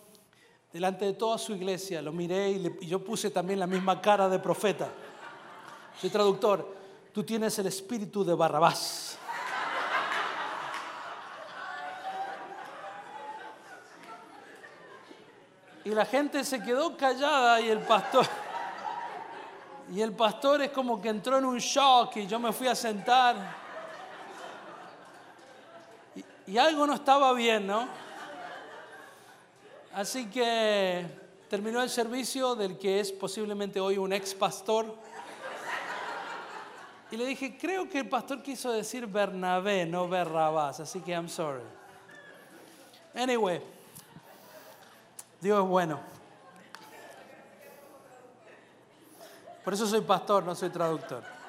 Delante 0.73 1.05
de 1.05 1.15
toda 1.15 1.37
su 1.37 1.55
iglesia, 1.55 2.01
lo 2.01 2.13
miré 2.13 2.51
y, 2.51 2.87
yo 2.87 3.05
puse 3.05 3.31
también 3.31 3.59
la 3.59 3.67
misma 3.67 4.01
cara 4.01 4.29
de 4.29 4.39
profeta. 4.39 4.89
Soy 6.01 6.11
traductor, 6.11 6.77
tú 7.13 7.25
tienes 7.25 7.59
el 7.59 7.67
espíritu 7.67 8.25
de 8.25 8.35
Barrabás. 8.35 9.19
Y 15.83 15.91
la 15.91 16.05
gente 16.05 16.45
se 16.45 16.63
quedó 16.63 16.97
callada 16.97 17.61
y 17.61 17.69
el 17.69 17.81
pastor... 17.81 18.27
Y 19.93 20.03
el 20.03 20.13
pastor 20.13 20.63
es 20.63 20.71
como 20.71 21.03
que 21.03 21.09
entró 21.09 21.37
en 21.39 21.45
un 21.45 21.59
shock 21.59 22.19
y 22.19 22.27
yo 22.29 22.39
me 22.39 22.53
fui 22.53 22.69
a 22.69 22.77
sentar. 22.77 23.35
Y, 26.15 26.53
y 26.53 26.59
algo 26.59 26.87
no 26.87 26.95
estaba 26.95 27.33
bien, 27.33 27.67
¿no? 27.67 27.89
Así 29.93 30.27
que 30.27 31.05
terminó 31.49 31.83
el 31.83 31.91
servicio 31.91 32.55
del 32.55 32.79
que 32.79 33.01
es 33.01 33.11
posiblemente 33.11 33.81
hoy 33.81 33.99
un 33.99 34.13
ex 34.13 34.35
pastor. 34.35 34.95
Y 37.11 37.17
le 37.17 37.27
dije, 37.27 37.59
creo 37.59 37.89
que 37.89 37.99
el 37.99 38.09
pastor 38.09 38.41
quiso 38.41 38.71
decir 38.71 39.07
Bernabé, 39.09 39.85
no 39.85 40.09
Berrabás, 40.09 40.79
así 40.79 41.01
que 41.01 41.11
I'm 41.11 41.29
sorry. 41.29 41.65
Anyway, 43.15 43.61
Dios 45.41 45.61
es 45.61 45.69
bueno. 45.69 45.99
Por 49.65 49.75
eso 49.75 49.87
soy 49.87 50.03
pastor, 50.03 50.45
no 50.45 50.55
soy 50.55 50.71
traductor. 50.71 51.40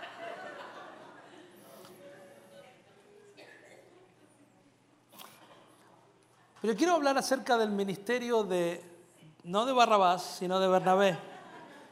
Pero 6.62 6.76
quiero 6.76 6.94
hablar 6.94 7.18
acerca 7.18 7.58
del 7.58 7.72
ministerio 7.72 8.44
de, 8.44 8.84
no 9.44 9.66
de 9.66 9.74
Barrabás, 9.74 10.22
sino 10.22 10.60
de 10.60 10.68
Bernabé. 10.68 11.18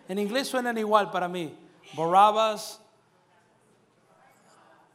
En 0.08 0.20
inglés 0.20 0.48
suenan 0.48 0.78
igual 0.78 1.10
para 1.10 1.28
mí. 1.28 1.58
Barabbas, 1.94 2.80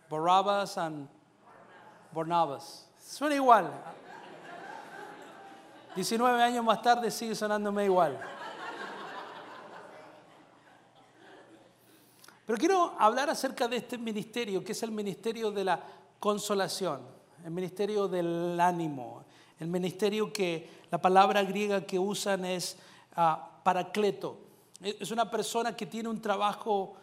Barabbas 0.08 0.78
and 0.78 1.08
Barnabas. 2.12 2.88
Suena 3.04 3.34
igual. 3.34 3.72
19 5.96 6.42
años 6.42 6.64
más 6.64 6.80
tarde 6.80 7.10
sigue 7.10 7.34
sonándome 7.34 7.84
igual. 7.84 8.20
Pero 12.46 12.58
quiero 12.58 12.94
hablar 12.98 13.28
acerca 13.28 13.66
de 13.66 13.78
este 13.78 13.98
ministerio, 13.98 14.62
que 14.62 14.72
es 14.72 14.82
el 14.84 14.92
ministerio 14.92 15.50
de 15.50 15.64
la 15.64 15.80
consolación, 16.20 17.00
el 17.44 17.50
ministerio 17.50 18.06
del 18.06 18.60
ánimo, 18.60 19.24
el 19.60 19.68
ministerio 19.68 20.32
que 20.32 20.68
la 20.90 21.00
palabra 21.00 21.42
griega 21.42 21.86
que 21.86 21.98
usan 21.98 22.44
es 22.44 22.76
ah, 23.16 23.60
paracleto. 23.62 24.38
Es 24.80 25.10
una 25.10 25.30
persona 25.30 25.76
que 25.76 25.86
tiene 25.86 26.08
un 26.08 26.20
trabajo 26.20 26.94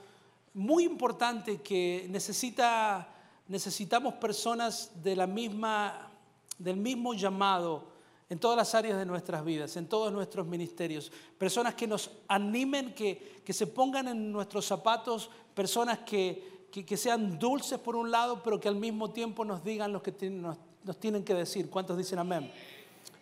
muy 0.54 0.84
importante 0.84 1.62
que 1.62 2.06
necesita, 2.10 3.08
necesitamos 3.48 4.16
personas 4.16 4.92
del 5.02 5.28
mismo 5.28 7.14
llamado 7.14 7.92
en 8.30 8.40
todas 8.40 8.56
las 8.56 8.76
áreas 8.76 8.98
de 8.98 9.06
nuestras 9.06 9.44
vidas, 9.44 9.76
en 9.76 9.88
todos 9.88 10.12
nuestros 10.14 10.48
ministerios. 10.48 11.12
Personas 11.38 11.76
que 11.76 11.86
nos 11.86 12.12
animen, 12.30 12.94
que, 12.94 13.42
que 13.44 13.52
se 13.52 13.68
pongan 13.68 14.08
en 14.08 14.32
nuestros 14.32 14.66
zapatos, 14.66 15.30
personas 15.54 16.00
que, 16.00 16.70
que, 16.72 16.96
sean 16.96 17.38
dulces 17.38 17.78
por 17.78 17.98
un 17.98 18.10
lado, 18.10 18.42
pero 18.42 18.58
que 18.58 18.70
al 18.70 18.78
mismo 18.78 19.10
tiempo 19.12 19.44
nos 19.44 19.64
digan 19.66 19.92
lo 19.92 20.02
que 20.02 20.30
nos, 20.30 20.58
nos 20.84 21.00
tienen 21.00 21.24
que 21.24 21.34
decir. 21.34 21.70
¿Cuántos 21.70 21.98
dicen 21.98 22.20
amén? 22.20 22.52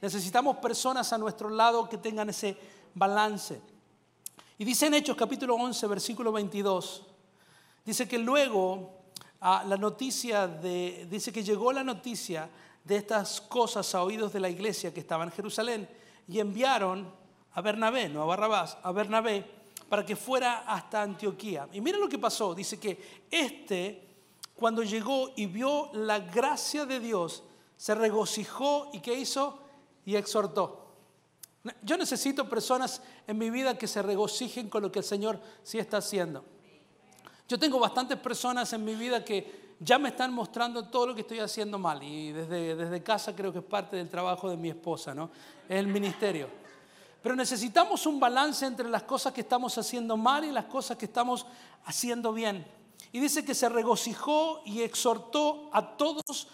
Necesitamos 0.02 0.58
personas 0.58 1.12
a 1.12 1.18
nuestro 1.18 1.50
lado 1.50 1.90
que 1.90 1.98
tengan 1.98 2.30
ese 2.30 2.58
balance. 2.94 3.62
Y 4.58 4.66
dice 4.66 4.88
en 4.88 4.96
Hechos 4.96 5.16
capítulo 5.16 5.56
11, 5.56 5.88
versículo 5.88 6.32
22, 6.32 7.06
dice 7.86 8.08
que 8.08 8.18
luego 8.18 8.92
ah, 9.42 9.64
la 9.68 9.78
noticia 9.78 10.48
de, 10.48 11.08
dice 11.10 11.32
que 11.32 11.44
llegó 11.44 11.72
la 11.72 11.84
noticia 11.84 12.50
de 12.84 12.98
estas 12.98 13.42
cosas 13.42 13.94
a 13.96 14.04
oídos 14.04 14.34
de 14.34 14.40
la 14.40 14.50
iglesia 14.50 14.94
que 14.94 15.00
estaba 15.00 15.24
en 15.24 15.32
Jerusalén 15.32 15.90
y 16.28 16.40
enviaron 16.40 17.12
a 17.54 17.62
Bernabé, 17.62 18.10
no 18.10 18.22
a 18.22 18.26
Barrabás, 18.26 18.78
a 18.84 18.92
Bernabé 18.92 19.60
para 19.88 20.06
que 20.06 20.16
fuera 20.16 20.60
hasta 20.68 21.02
Antioquía. 21.02 21.68
Y 21.74 21.82
mira 21.82 21.98
lo 21.98 22.08
que 22.08 22.20
pasó, 22.20 22.54
dice 22.54 22.80
que 22.80 23.26
este 23.32 24.10
cuando 24.60 24.84
llegó 24.84 25.32
y 25.38 25.46
vio 25.46 25.90
la 25.94 26.20
gracia 26.20 26.86
de 26.86 27.00
Dios, 27.00 27.44
se 27.80 27.96
regocijó 27.96 28.90
y 28.92 29.00
qué 29.00 29.14
hizo 29.14 29.58
y 30.06 30.18
exhortó. 30.18 30.96
Yo 31.82 31.96
necesito 31.96 32.50
personas 32.50 33.02
en 33.26 33.38
mi 33.38 33.50
vida 33.50 33.78
que 33.78 33.88
se 33.88 34.02
regocijen 34.02 34.70
con 34.70 34.84
lo 34.84 34.92
que 34.92 35.00
el 35.00 35.06
Señor 35.06 35.40
sí 35.64 35.80
está 35.80 35.98
haciendo. 35.98 36.44
Yo 37.48 37.58
tengo 37.58 37.80
bastantes 37.80 38.20
personas 38.20 38.74
en 38.74 38.84
mi 38.84 38.96
vida 38.96 39.24
que 39.24 39.76
ya 39.80 39.98
me 39.98 40.10
están 40.10 40.34
mostrando 40.34 40.90
todo 40.90 41.08
lo 41.08 41.16
que 41.16 41.22
estoy 41.22 41.40
haciendo 41.40 41.80
mal. 41.80 42.04
Y 42.04 42.34
desde, 42.34 42.76
desde 42.76 43.02
casa 43.02 43.34
creo 43.34 43.54
que 43.54 43.60
es 43.60 43.66
parte 43.66 43.96
del 43.96 44.10
trabajo 44.10 44.50
de 44.50 44.58
mi 44.58 44.68
esposa, 44.68 45.16
¿no? 45.16 45.32
El 45.70 45.88
ministerio. 45.88 46.50
Pero 47.24 47.34
necesitamos 47.34 48.06
un 48.06 48.20
balance 48.20 48.66
entre 48.66 48.90
las 48.90 49.04
cosas 49.04 49.32
que 49.32 49.42
estamos 49.42 49.78
haciendo 49.78 50.18
mal 50.18 50.44
y 50.44 50.52
las 50.52 50.66
cosas 50.66 50.98
que 50.98 51.06
estamos 51.06 51.46
haciendo 51.86 52.34
bien. 52.34 52.68
Y 53.14 53.22
dice 53.22 53.46
que 53.46 53.56
se 53.56 53.70
regocijó 53.70 54.62
y 54.66 54.82
exhortó 54.82 55.70
a 55.72 55.96
todos 55.96 56.50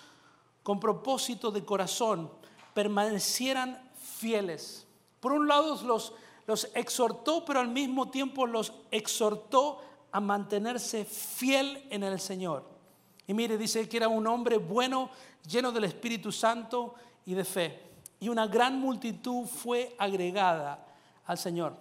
con 0.65 0.79
propósito 0.79 1.51
de 1.51 1.63
corazón, 1.63 2.27
permanecieran 2.73 3.79
fieles. 4.17 4.87
Por 5.19 5.31
un 5.31 5.47
lado 5.47 5.79
los, 5.83 6.11
los 6.47 6.71
exhortó, 6.73 7.45
pero 7.45 7.59
al 7.59 7.67
mismo 7.67 8.09
tiempo 8.09 8.47
los 8.47 8.73
exhortó 8.89 9.79
a 10.11 10.19
mantenerse 10.19 11.05
fiel 11.05 11.85
en 11.91 12.01
el 12.01 12.19
Señor. 12.19 12.63
Y 13.27 13.35
mire, 13.35 13.59
dice 13.59 13.87
que 13.87 13.97
era 13.97 14.07
un 14.07 14.25
hombre 14.25 14.57
bueno, 14.57 15.11
lleno 15.47 15.71
del 15.71 15.83
Espíritu 15.83 16.31
Santo 16.31 16.95
y 17.27 17.35
de 17.35 17.45
fe. 17.45 17.83
Y 18.19 18.29
una 18.29 18.47
gran 18.47 18.79
multitud 18.79 19.45
fue 19.45 19.95
agregada 19.99 20.83
al 21.27 21.37
Señor. 21.37 21.77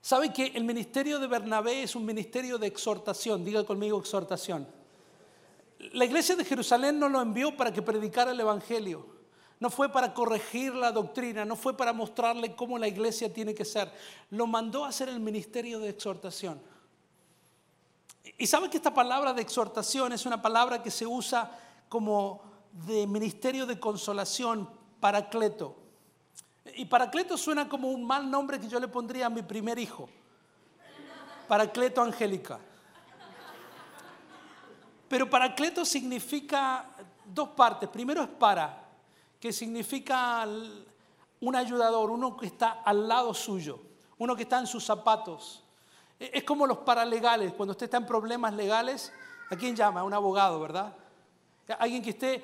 ¿Sabe 0.00 0.32
que 0.32 0.46
el 0.46 0.64
ministerio 0.64 1.18
de 1.18 1.26
Bernabé 1.26 1.82
es 1.82 1.94
un 1.94 2.06
ministerio 2.06 2.56
de 2.56 2.68
exhortación? 2.68 3.44
Diga 3.44 3.64
conmigo 3.64 3.98
exhortación. 3.98 4.66
La 5.78 6.04
iglesia 6.04 6.36
de 6.36 6.44
Jerusalén 6.44 6.98
no 6.98 7.08
lo 7.08 7.20
envió 7.20 7.56
para 7.56 7.72
que 7.72 7.82
predicara 7.82 8.30
el 8.30 8.40
Evangelio. 8.40 9.06
No 9.58 9.70
fue 9.70 9.90
para 9.90 10.12
corregir 10.12 10.74
la 10.74 10.92
doctrina, 10.92 11.44
no 11.44 11.56
fue 11.56 11.76
para 11.76 11.92
mostrarle 11.92 12.54
cómo 12.54 12.78
la 12.78 12.88
iglesia 12.88 13.32
tiene 13.32 13.54
que 13.54 13.64
ser. 13.64 13.90
Lo 14.30 14.46
mandó 14.46 14.84
a 14.84 14.88
hacer 14.88 15.08
el 15.08 15.20
ministerio 15.20 15.78
de 15.78 15.88
exhortación. 15.88 16.60
Y 18.38 18.46
sabe 18.46 18.68
que 18.68 18.76
esta 18.76 18.92
palabra 18.92 19.32
de 19.32 19.42
exhortación 19.42 20.12
es 20.12 20.26
una 20.26 20.42
palabra 20.42 20.82
que 20.82 20.90
se 20.90 21.06
usa 21.06 21.58
como 21.88 22.42
de 22.72 23.06
ministerio 23.06 23.64
de 23.64 23.80
consolación, 23.80 24.68
paracleto. 25.00 25.76
Y 26.74 26.84
paracleto 26.84 27.38
suena 27.38 27.68
como 27.68 27.88
un 27.88 28.04
mal 28.04 28.30
nombre 28.30 28.60
que 28.60 28.68
yo 28.68 28.78
le 28.78 28.88
pondría 28.88 29.26
a 29.26 29.30
mi 29.30 29.42
primer 29.42 29.78
hijo. 29.78 30.08
Paracleto 31.48 32.02
Angélica. 32.02 32.58
Pero 35.08 35.30
paracleto 35.30 35.84
significa 35.84 36.86
dos 37.24 37.50
partes. 37.50 37.88
Primero 37.88 38.22
es 38.22 38.28
para, 38.28 38.84
que 39.38 39.52
significa 39.52 40.46
un 41.40 41.56
ayudador, 41.56 42.10
uno 42.10 42.36
que 42.36 42.46
está 42.46 42.82
al 42.84 43.06
lado 43.06 43.34
suyo, 43.34 43.78
uno 44.18 44.34
que 44.34 44.42
está 44.42 44.58
en 44.58 44.66
sus 44.66 44.84
zapatos, 44.84 45.62
es 46.18 46.44
como 46.44 46.66
los 46.66 46.78
paralegales, 46.78 47.52
cuando 47.52 47.72
usted 47.72 47.84
está 47.84 47.98
en 47.98 48.06
problemas 48.06 48.54
legales, 48.54 49.12
¿a 49.50 49.56
quién 49.56 49.76
llama? 49.76 50.00
A 50.00 50.04
un 50.04 50.14
abogado, 50.14 50.58
¿verdad? 50.58 50.94
Alguien 51.78 52.02
que 52.02 52.10
esté 52.10 52.42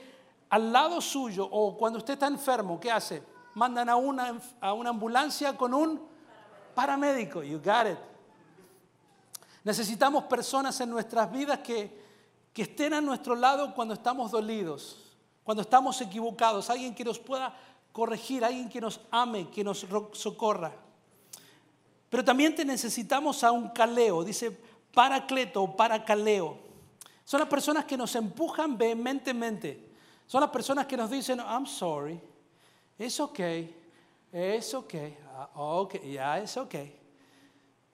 al 0.50 0.72
lado 0.72 1.00
suyo 1.00 1.48
o 1.50 1.76
cuando 1.78 1.98
usted 1.98 2.14
está 2.14 2.26
enfermo, 2.26 2.78
¿qué 2.78 2.90
hace? 2.90 3.22
Mandan 3.54 3.88
a 3.88 3.96
una, 3.96 4.38
a 4.60 4.72
una 4.74 4.90
ambulancia 4.90 5.56
con 5.56 5.72
un 5.72 6.06
paramédico. 6.74 7.42
You 7.42 7.58
got 7.58 7.86
it. 7.86 7.98
Necesitamos 9.64 10.24
personas 10.24 10.78
en 10.80 10.90
nuestras 10.90 11.30
vidas 11.32 11.60
que, 11.60 12.01
que 12.52 12.62
estén 12.62 12.92
a 12.92 13.00
nuestro 13.00 13.34
lado 13.34 13.74
cuando 13.74 13.94
estamos 13.94 14.30
dolidos, 14.30 14.98
cuando 15.42 15.62
estamos 15.62 16.00
equivocados, 16.00 16.70
alguien 16.70 16.94
que 16.94 17.04
nos 17.04 17.18
pueda 17.18 17.54
corregir, 17.92 18.44
alguien 18.44 18.68
que 18.68 18.80
nos 18.80 19.00
ame, 19.10 19.50
que 19.50 19.64
nos 19.64 19.86
socorra. 20.12 20.72
Pero 22.08 22.24
también 22.24 22.54
te 22.54 22.64
necesitamos 22.64 23.42
a 23.42 23.52
un 23.52 23.70
caleo, 23.70 24.22
dice 24.22 24.50
paracleto 24.92 25.62
o 25.62 25.76
paracaleo. 25.76 26.58
Son 27.24 27.40
las 27.40 27.48
personas 27.48 27.86
que 27.86 27.96
nos 27.96 28.14
empujan 28.14 28.76
vehementemente. 28.76 29.90
Son 30.26 30.40
las 30.40 30.50
personas 30.50 30.86
que 30.86 30.96
nos 30.96 31.10
dicen, 31.10 31.38
I'm 31.38 31.66
sorry, 31.66 32.20
it's 32.98 33.20
okay, 33.20 33.74
it's 34.32 34.74
okay, 34.74 35.16
ah, 35.34 35.48
okay, 35.54 36.12
ya 36.12 36.38
es 36.38 36.56
okay. 36.56 36.98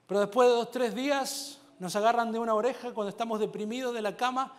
Pero 0.07 0.21
después 0.21 0.49
de 0.49 0.55
dos, 0.55 0.71
tres 0.71 0.95
días 0.95 1.58
nos 1.79 1.95
agarran 1.97 2.33
de 2.33 2.39
una 2.39 2.55
oreja 2.55 2.93
cuando 2.93 3.11
estamos 3.11 3.41
deprimidos 3.41 3.95
de 3.95 4.03
la 4.03 4.17
cama 4.17 4.55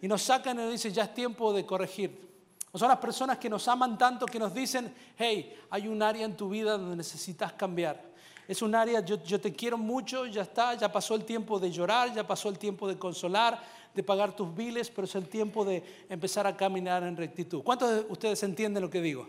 y 0.00 0.08
nos 0.08 0.22
sacan 0.22 0.58
y 0.58 0.62
nos 0.62 0.72
dicen, 0.72 0.92
ya 0.92 1.04
es 1.04 1.14
tiempo 1.14 1.52
de 1.52 1.64
corregir. 1.66 2.32
Son 2.74 2.88
las 2.88 2.98
personas 2.98 3.36
que 3.38 3.50
nos 3.50 3.68
aman 3.68 3.98
tanto 3.98 4.24
que 4.24 4.38
nos 4.38 4.54
dicen, 4.54 4.94
hey, 5.18 5.54
hay 5.68 5.88
un 5.88 6.02
área 6.02 6.24
en 6.24 6.36
tu 6.36 6.48
vida 6.48 6.78
donde 6.78 6.96
necesitas 6.96 7.52
cambiar. 7.52 8.02
Es 8.48 8.62
un 8.62 8.74
área, 8.74 9.00
yo, 9.00 9.40
te 9.40 9.52
quiero 9.52 9.78
mucho, 9.78 10.26
ya 10.26 10.42
está, 10.42 10.74
ya 10.74 10.90
pasó 10.90 11.14
el 11.14 11.24
tiempo 11.24 11.58
de 11.60 11.70
llorar, 11.70 12.12
ya 12.12 12.26
pasó 12.26 12.48
el 12.48 12.58
tiempo 12.58 12.88
de 12.88 12.98
consolar, 12.98 13.62
de 13.94 14.02
pagar 14.02 14.34
tus 14.34 14.54
biles, 14.54 14.90
pero 14.90 15.04
es 15.04 15.14
el 15.14 15.28
tiempo 15.28 15.64
de 15.64 15.84
empezar 16.08 16.46
a 16.46 16.56
caminar 16.56 17.02
en 17.02 17.16
rectitud. 17.16 17.62
¿Cuántos 17.62 17.90
de 17.90 18.06
ustedes 18.08 18.42
entienden 18.42 18.82
lo 18.82 18.90
que 18.90 19.00
digo? 19.00 19.28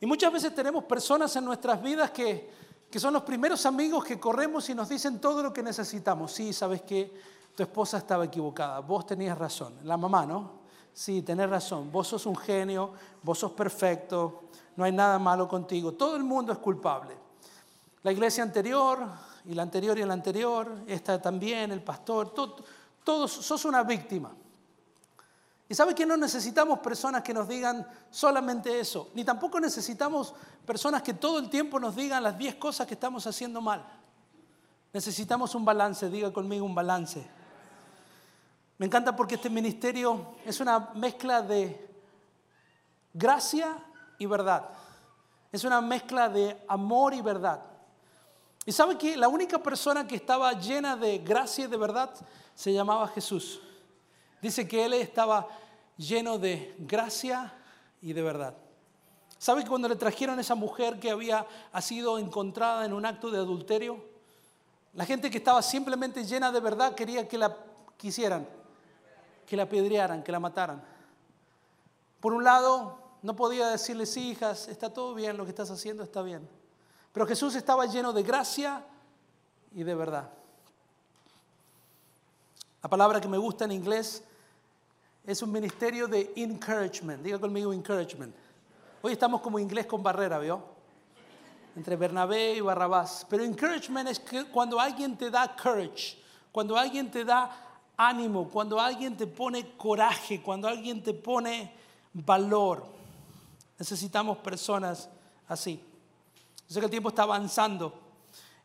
Y 0.00 0.06
muchas 0.06 0.32
veces 0.32 0.54
tenemos 0.54 0.84
personas 0.84 1.34
en 1.36 1.44
nuestras 1.44 1.82
vidas 1.82 2.10
que, 2.10 2.50
que 2.92 3.00
son 3.00 3.14
los 3.14 3.22
primeros 3.22 3.64
amigos 3.64 4.04
que 4.04 4.20
corremos 4.20 4.68
y 4.68 4.74
nos 4.74 4.86
dicen 4.90 5.18
todo 5.18 5.42
lo 5.42 5.50
que 5.50 5.62
necesitamos. 5.62 6.30
Sí, 6.30 6.52
sabes 6.52 6.82
que 6.82 7.10
tu 7.56 7.62
esposa 7.62 7.96
estaba 7.96 8.26
equivocada, 8.26 8.80
vos 8.80 9.06
tenías 9.06 9.38
razón, 9.38 9.72
la 9.84 9.96
mamá, 9.96 10.26
¿no? 10.26 10.60
Sí, 10.92 11.22
tenés 11.22 11.48
razón, 11.48 11.90
vos 11.90 12.08
sos 12.08 12.26
un 12.26 12.36
genio, 12.36 12.92
vos 13.22 13.38
sos 13.38 13.52
perfecto, 13.52 14.42
no 14.76 14.84
hay 14.84 14.92
nada 14.92 15.18
malo 15.18 15.48
contigo, 15.48 15.92
todo 15.92 16.16
el 16.16 16.22
mundo 16.22 16.52
es 16.52 16.58
culpable. 16.58 17.16
La 18.02 18.12
iglesia 18.12 18.42
anterior 18.42 19.08
y 19.46 19.54
la 19.54 19.62
anterior 19.62 19.98
y 19.98 20.04
la 20.04 20.12
anterior, 20.12 20.70
esta 20.86 21.20
también, 21.20 21.72
el 21.72 21.82
pastor, 21.82 22.34
todos 23.02 23.32
sos 23.32 23.64
una 23.64 23.84
víctima. 23.84 24.32
Y 25.66 25.74
sabe 25.74 25.94
que 25.94 26.04
no 26.04 26.18
necesitamos 26.18 26.80
personas 26.80 27.22
que 27.22 27.32
nos 27.32 27.48
digan 27.48 27.86
solamente 28.10 28.78
eso, 28.78 29.08
ni 29.14 29.24
tampoco 29.24 29.58
necesitamos 29.58 30.34
personas 30.66 31.02
que 31.02 31.14
todo 31.14 31.38
el 31.38 31.50
tiempo 31.50 31.78
nos 31.80 31.96
digan 31.96 32.22
las 32.22 32.36
10 32.38 32.56
cosas 32.56 32.86
que 32.86 32.94
estamos 32.94 33.26
haciendo 33.26 33.60
mal. 33.60 33.84
Necesitamos 34.92 35.54
un 35.54 35.64
balance, 35.64 36.08
diga 36.10 36.32
conmigo 36.32 36.64
un 36.64 36.74
balance. 36.74 37.26
Me 38.78 38.86
encanta 38.86 39.14
porque 39.14 39.36
este 39.36 39.48
ministerio 39.48 40.34
es 40.44 40.60
una 40.60 40.90
mezcla 40.94 41.40
de 41.42 41.88
gracia 43.12 43.76
y 44.18 44.26
verdad. 44.26 44.68
Es 45.50 45.64
una 45.64 45.80
mezcla 45.80 46.28
de 46.28 46.62
amor 46.68 47.14
y 47.14 47.20
verdad. 47.20 47.62
Y 48.64 48.72
sabe 48.72 48.96
que 48.96 49.16
la 49.16 49.28
única 49.28 49.58
persona 49.58 50.06
que 50.06 50.16
estaba 50.16 50.52
llena 50.52 50.96
de 50.96 51.18
gracia 51.18 51.64
y 51.64 51.68
de 51.68 51.76
verdad 51.76 52.10
se 52.54 52.72
llamaba 52.72 53.08
Jesús. 53.08 53.60
Dice 54.40 54.66
que 54.66 54.84
él 54.84 54.94
estaba 54.94 55.48
lleno 55.96 56.38
de 56.38 56.74
gracia 56.78 57.52
y 58.00 58.12
de 58.12 58.22
verdad. 58.22 58.56
¿Sabe 59.42 59.64
que 59.64 59.68
cuando 59.68 59.88
le 59.88 59.96
trajeron 59.96 60.38
a 60.38 60.40
esa 60.40 60.54
mujer 60.54 61.00
que 61.00 61.10
había 61.10 61.44
sido 61.80 62.16
encontrada 62.16 62.86
en 62.86 62.92
un 62.92 63.04
acto 63.04 63.28
de 63.28 63.38
adulterio? 63.38 64.00
La 64.94 65.04
gente 65.04 65.32
que 65.32 65.38
estaba 65.38 65.60
simplemente 65.62 66.24
llena 66.24 66.52
de 66.52 66.60
verdad 66.60 66.94
quería 66.94 67.26
que 67.26 67.36
la 67.36 67.56
quisieran, 67.96 68.46
que 69.44 69.56
la 69.56 69.64
apedrearan, 69.64 70.22
que 70.22 70.30
la 70.30 70.38
mataran. 70.38 70.80
Por 72.20 72.34
un 72.34 72.44
lado, 72.44 72.96
no 73.22 73.34
podía 73.34 73.66
decirles, 73.66 74.16
hijas, 74.16 74.68
está 74.68 74.94
todo 74.94 75.12
bien, 75.12 75.36
lo 75.36 75.42
que 75.42 75.50
estás 75.50 75.72
haciendo 75.72 76.04
está 76.04 76.22
bien. 76.22 76.48
Pero 77.12 77.26
Jesús 77.26 77.56
estaba 77.56 77.86
lleno 77.86 78.12
de 78.12 78.22
gracia 78.22 78.84
y 79.74 79.82
de 79.82 79.94
verdad. 79.96 80.30
La 82.80 82.88
palabra 82.88 83.20
que 83.20 83.26
me 83.26 83.38
gusta 83.38 83.64
en 83.64 83.72
inglés 83.72 84.22
es 85.26 85.42
un 85.42 85.50
ministerio 85.50 86.06
de 86.06 86.32
encouragement. 86.36 87.24
Diga 87.24 87.40
conmigo 87.40 87.72
encouragement. 87.72 88.32
Hoy 89.04 89.14
estamos 89.14 89.40
como 89.40 89.58
inglés 89.58 89.86
con 89.86 90.00
barrera, 90.00 90.38
¿vio? 90.38 90.62
Entre 91.74 91.96
Bernabé 91.96 92.54
y 92.54 92.60
Barrabás. 92.60 93.26
Pero 93.28 93.42
encouragement 93.42 94.08
es 94.08 94.20
que 94.20 94.44
cuando 94.44 94.78
alguien 94.78 95.18
te 95.18 95.28
da 95.28 95.56
courage, 95.56 96.16
cuando 96.52 96.76
alguien 96.76 97.10
te 97.10 97.24
da 97.24 97.50
ánimo, 97.96 98.48
cuando 98.48 98.78
alguien 98.78 99.16
te 99.16 99.26
pone 99.26 99.76
coraje, 99.76 100.40
cuando 100.40 100.68
alguien 100.68 101.02
te 101.02 101.14
pone 101.14 101.72
valor. 102.12 102.86
Necesitamos 103.76 104.38
personas 104.38 105.08
así. 105.48 105.82
Sé 106.68 106.78
que 106.78 106.84
el 106.86 106.90
tiempo 106.90 107.08
está 107.08 107.24
avanzando. 107.24 107.98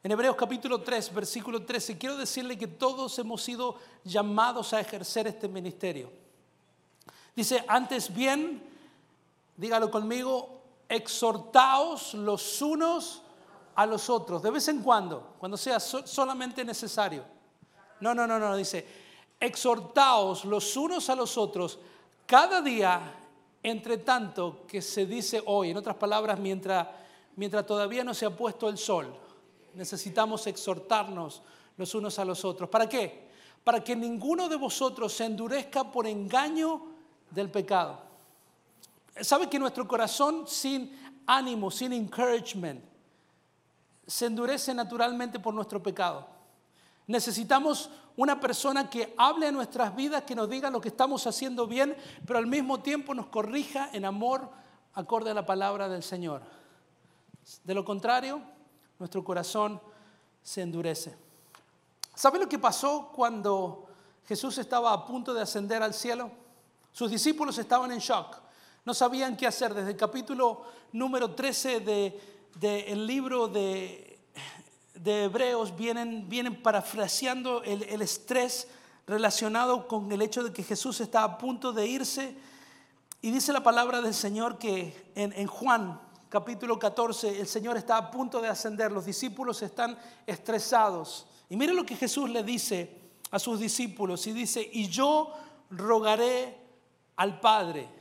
En 0.03 0.11
Hebreos 0.11 0.35
capítulo 0.35 0.81
3, 0.81 1.15
versículo 1.15 1.63
13, 1.63 1.97
quiero 1.97 2.15
decirle 2.15 2.59
que 2.59 2.67
todos 2.67 3.17
hemos 3.17 3.41
sido 3.41 3.79
llamados 4.03 4.71
a 4.73 4.81
ejercer 4.81 5.25
este 5.25 5.47
ministerio. 5.47 6.11
Dice, 7.35 7.65
antes 7.67 8.13
bien, 8.13 8.76
dígalo 9.57 9.91
conmigo, 9.91 10.61
exhortaos 10.87 12.13
los 12.13 12.61
unos 12.61 13.23
a 13.75 13.85
los 13.85 14.09
otros, 14.09 14.41
de 14.41 14.51
vez 14.51 14.67
en 14.69 14.81
cuando, 14.81 15.35
cuando 15.37 15.57
sea 15.57 15.79
solamente 15.79 16.63
necesario. 16.63 17.23
No, 17.99 18.15
no, 18.15 18.25
no, 18.25 18.39
no, 18.39 18.55
dice, 18.55 18.87
exhortaos 19.39 20.45
los 20.45 20.77
unos 20.77 21.09
a 21.09 21.15
los 21.15 21.37
otros 21.37 21.79
cada 22.25 22.61
día 22.61 23.13
entre 23.63 23.97
tanto 23.97 24.65
que 24.67 24.81
se 24.81 25.05
dice 25.05 25.41
hoy, 25.45 25.71
en 25.71 25.77
otras 25.77 25.95
palabras, 25.95 26.39
mientras, 26.39 26.87
mientras 27.35 27.65
todavía 27.65 28.03
no 28.03 28.13
se 28.13 28.25
ha 28.25 28.29
puesto 28.29 28.69
el 28.69 28.77
sol, 28.77 29.13
necesitamos 29.73 30.47
exhortarnos 30.47 31.41
los 31.75 31.93
unos 31.95 32.17
a 32.19 32.25
los 32.25 32.43
otros. 32.45 32.69
¿Para 32.69 32.87
qué? 32.87 33.27
Para 33.63 33.83
que 33.83 33.95
ninguno 33.95 34.47
de 34.47 34.55
vosotros 34.55 35.13
se 35.13 35.25
endurezca 35.25 35.91
por 35.91 36.07
engaño 36.07 36.81
del 37.29 37.49
pecado. 37.51 38.06
¿Sabe 39.21 39.49
que 39.49 39.59
nuestro 39.59 39.87
corazón 39.87 40.47
sin 40.47 40.91
ánimo, 41.25 41.71
sin 41.71 41.93
encouragement, 41.93 42.83
se 44.05 44.25
endurece 44.25 44.73
naturalmente 44.73 45.39
por 45.39 45.53
nuestro 45.53 45.81
pecado? 45.81 46.27
Necesitamos 47.07 47.89
una 48.17 48.39
persona 48.39 48.89
que 48.89 49.13
hable 49.17 49.47
a 49.47 49.51
nuestras 49.51 49.95
vidas, 49.95 50.23
que 50.23 50.35
nos 50.35 50.49
diga 50.49 50.69
lo 50.69 50.81
que 50.81 50.89
estamos 50.89 51.25
haciendo 51.27 51.67
bien, 51.67 51.95
pero 52.25 52.39
al 52.39 52.47
mismo 52.47 52.79
tiempo 52.81 53.13
nos 53.13 53.27
corrija 53.27 53.89
en 53.93 54.05
amor 54.05 54.49
acorde 54.93 55.31
a 55.31 55.33
la 55.33 55.45
palabra 55.45 55.87
del 55.87 56.03
Señor. 56.03 56.41
De 57.63 57.73
lo 57.73 57.85
contrario, 57.85 58.41
nuestro 58.99 59.23
corazón 59.23 59.79
se 60.41 60.61
endurece. 60.61 61.15
¿Sabe 62.13 62.39
lo 62.39 62.49
que 62.49 62.57
pasó 62.57 63.11
cuando 63.15 63.87
Jesús 64.25 64.57
estaba 64.57 64.91
a 64.91 65.05
punto 65.05 65.33
de 65.33 65.41
ascender 65.41 65.83
al 65.83 65.93
cielo? 65.93 66.31
Sus 66.91 67.11
discípulos 67.11 67.57
estaban 67.59 67.91
en 67.91 67.99
shock. 67.99 68.46
No 68.87 68.93
sabían 68.93 69.35
qué 69.35 69.45
hacer. 69.45 69.73
Desde 69.73 69.89
el 69.89 69.97
capítulo 69.97 70.61
número 70.93 71.35
13 71.35 71.81
del 71.81 72.13
de, 72.57 72.95
libro 72.95 73.49
de 73.49 74.17
de 74.95 75.25
Hebreos 75.25 75.75
vienen, 75.75 76.29
vienen 76.29 76.63
parafraseando 76.63 77.63
el, 77.63 77.83
el, 77.83 78.01
estrés 78.01 78.69
relacionado 79.05 79.89
con 79.89 80.09
el 80.09 80.21
hecho 80.21 80.41
de 80.41 80.53
que 80.53 80.63
Jesús 80.63 81.01
está 81.01 81.25
a 81.25 81.37
punto 81.37 81.73
de 81.73 81.85
irse. 81.85 82.33
Y 83.21 83.29
dice 83.29 83.51
la 83.51 83.61
palabra 83.61 84.01
del 84.01 84.13
Señor 84.13 84.57
que 84.57 85.11
en, 85.15 85.33
en 85.33 85.47
Juan 85.47 85.99
capítulo 86.29 86.79
14 86.79 87.41
el 87.41 87.47
Señor 87.47 87.75
está 87.75 87.97
a 87.97 88.09
punto 88.09 88.39
de 88.39 88.47
ascender, 88.47 88.93
los 88.93 89.05
discípulos 89.05 89.61
están 89.63 89.99
estresados. 90.25 91.27
Y 91.49 91.57
mire 91.57 91.73
lo 91.73 91.85
que 91.85 91.97
Jesús 91.97 92.29
le 92.29 92.41
dice 92.41 93.01
a 93.31 93.37
sus 93.37 93.59
discípulos 93.59 94.25
y 94.27 94.31
dice, 94.31 94.65
y 94.71 94.87
yo 94.87 95.33
rogaré 95.71 96.57
al 97.17 97.41
Padre 97.41 97.96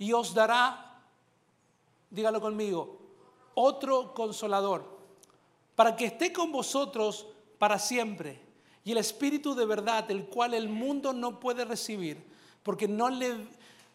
y 0.00 0.14
os 0.14 0.32
dará, 0.32 0.98
dígalo 2.10 2.40
conmigo, 2.40 2.98
otro 3.54 4.14
consolador 4.14 4.82
para 5.76 5.94
que 5.94 6.06
esté 6.06 6.32
con 6.32 6.50
vosotros 6.50 7.26
para 7.58 7.78
siempre. 7.78 8.40
Y 8.82 8.92
el 8.92 8.98
Espíritu 8.98 9.54
de 9.54 9.66
verdad, 9.66 10.10
el 10.10 10.24
cual 10.24 10.54
el 10.54 10.70
mundo 10.70 11.12
no 11.12 11.38
puede 11.38 11.66
recibir, 11.66 12.24
porque 12.62 12.88
no 12.88 13.10
le, 13.10 13.46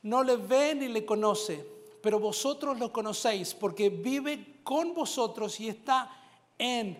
no 0.04 0.24
le 0.24 0.38
ve 0.38 0.76
ni 0.76 0.88
le 0.88 1.06
conoce, 1.06 1.68
pero 2.04 2.20
vosotros 2.20 2.78
lo 2.80 2.94
conocéis, 2.94 3.56
porque 3.56 3.90
vive 3.90 4.60
con 4.64 4.94
vosotros 4.94 5.60
y 5.60 5.70
está 5.70 6.12
en 6.60 6.98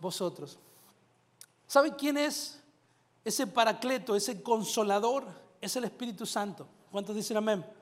vosotros. 0.00 0.58
¿Sabe 1.66 1.96
quién 1.96 2.18
es 2.18 2.62
ese 3.24 3.46
paracleto, 3.46 4.14
ese 4.14 4.42
consolador? 4.42 5.24
Es 5.62 5.76
el 5.76 5.84
Espíritu 5.84 6.26
Santo. 6.26 6.66
¿Cuántos 6.90 7.16
dicen 7.16 7.38
amén? 7.38 7.77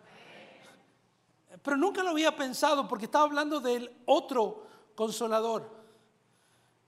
Pero 1.63 1.77
nunca 1.77 2.03
lo 2.03 2.11
había 2.11 2.37
pensado 2.37 2.87
porque 2.87 3.07
estaba 3.07 3.25
hablando 3.25 3.61
del 3.61 3.91
otro 4.07 4.67
consolador 4.95 5.77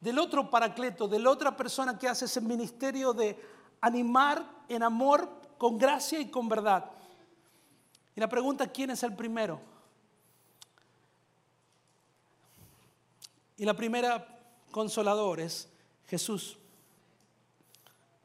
del 0.01 0.19
otro 0.19 0.49
paracleto, 0.49 1.09
de 1.09 1.19
la 1.19 1.31
otra 1.31 1.57
persona 1.57 1.99
que 1.99 2.09
hace 2.09 2.27
ese 2.27 2.41
ministerio 2.41 3.13
de 3.13 3.39
animar 3.81 4.45
en 4.69 4.83
amor, 4.83 5.29
con 5.59 5.77
gracia 5.77 6.21
y 6.21 6.31
con 6.31 6.49
verdad. 6.49 6.91
Y 8.15 8.21
la 8.21 8.29
pregunta, 8.29 8.69
¿quién 8.69 8.91
es 8.91 9.03
el 9.03 9.15
primero? 9.15 9.61
Y 13.57 13.65
la 13.65 13.75
primera 13.75 14.25
consolador 14.71 15.41
es 15.41 15.69
Jesús. 16.07 16.57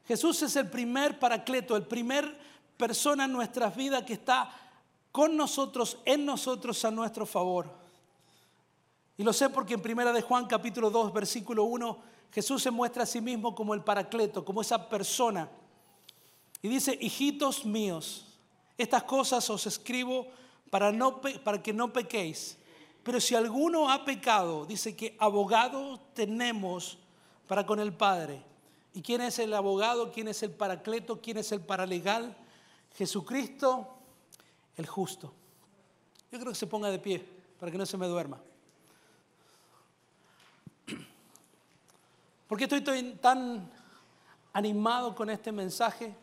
Jesús 0.06 0.42
es 0.42 0.54
el 0.54 0.70
primer 0.70 1.18
paracleto, 1.18 1.76
el 1.76 1.86
primer 1.86 2.38
persona 2.76 3.24
en 3.24 3.32
nuestras 3.32 3.74
vidas 3.74 4.04
que 4.04 4.12
está 4.12 4.50
con 5.14 5.36
nosotros, 5.36 5.98
en 6.04 6.26
nosotros, 6.26 6.84
a 6.84 6.90
nuestro 6.90 7.24
favor. 7.24 7.70
Y 9.16 9.22
lo 9.22 9.32
sé 9.32 9.48
porque 9.48 9.74
en 9.74 9.80
Primera 9.80 10.12
de 10.12 10.22
Juan 10.22 10.44
capítulo 10.48 10.90
2 10.90 11.12
versículo 11.12 11.62
1 11.62 11.98
Jesús 12.32 12.60
se 12.60 12.72
muestra 12.72 13.04
a 13.04 13.06
sí 13.06 13.20
mismo 13.20 13.54
como 13.54 13.74
el 13.74 13.84
paracleto, 13.84 14.44
como 14.44 14.60
esa 14.60 14.88
persona. 14.88 15.48
Y 16.60 16.66
dice, 16.66 16.98
hijitos 17.00 17.64
míos, 17.64 18.26
estas 18.76 19.04
cosas 19.04 19.48
os 19.50 19.68
escribo 19.68 20.26
para, 20.68 20.90
no, 20.90 21.20
para 21.20 21.62
que 21.62 21.72
no 21.72 21.92
pequéis. 21.92 22.58
Pero 23.04 23.20
si 23.20 23.36
alguno 23.36 23.92
ha 23.92 24.04
pecado, 24.04 24.66
dice 24.66 24.96
que 24.96 25.14
abogado 25.20 26.00
tenemos 26.12 26.98
para 27.46 27.64
con 27.64 27.78
el 27.78 27.92
Padre. 27.92 28.42
¿Y 28.94 29.00
quién 29.00 29.20
es 29.20 29.38
el 29.38 29.54
abogado? 29.54 30.10
¿Quién 30.10 30.26
es 30.26 30.42
el 30.42 30.50
paracleto? 30.50 31.20
¿Quién 31.20 31.38
es 31.38 31.52
el 31.52 31.60
paralegal? 31.60 32.36
Jesucristo, 32.96 33.93
el 34.76 34.86
justo. 34.86 35.32
Yo 36.30 36.38
creo 36.38 36.52
que 36.52 36.58
se 36.58 36.66
ponga 36.66 36.90
de 36.90 36.98
pie 36.98 37.24
para 37.58 37.70
que 37.70 37.78
no 37.78 37.86
se 37.86 37.96
me 37.96 38.06
duerma. 38.06 38.40
¿Por 42.48 42.58
qué 42.58 42.64
estoy 42.64 43.14
tan 43.20 43.70
animado 44.52 45.14
con 45.14 45.30
este 45.30 45.50
mensaje? 45.50 46.14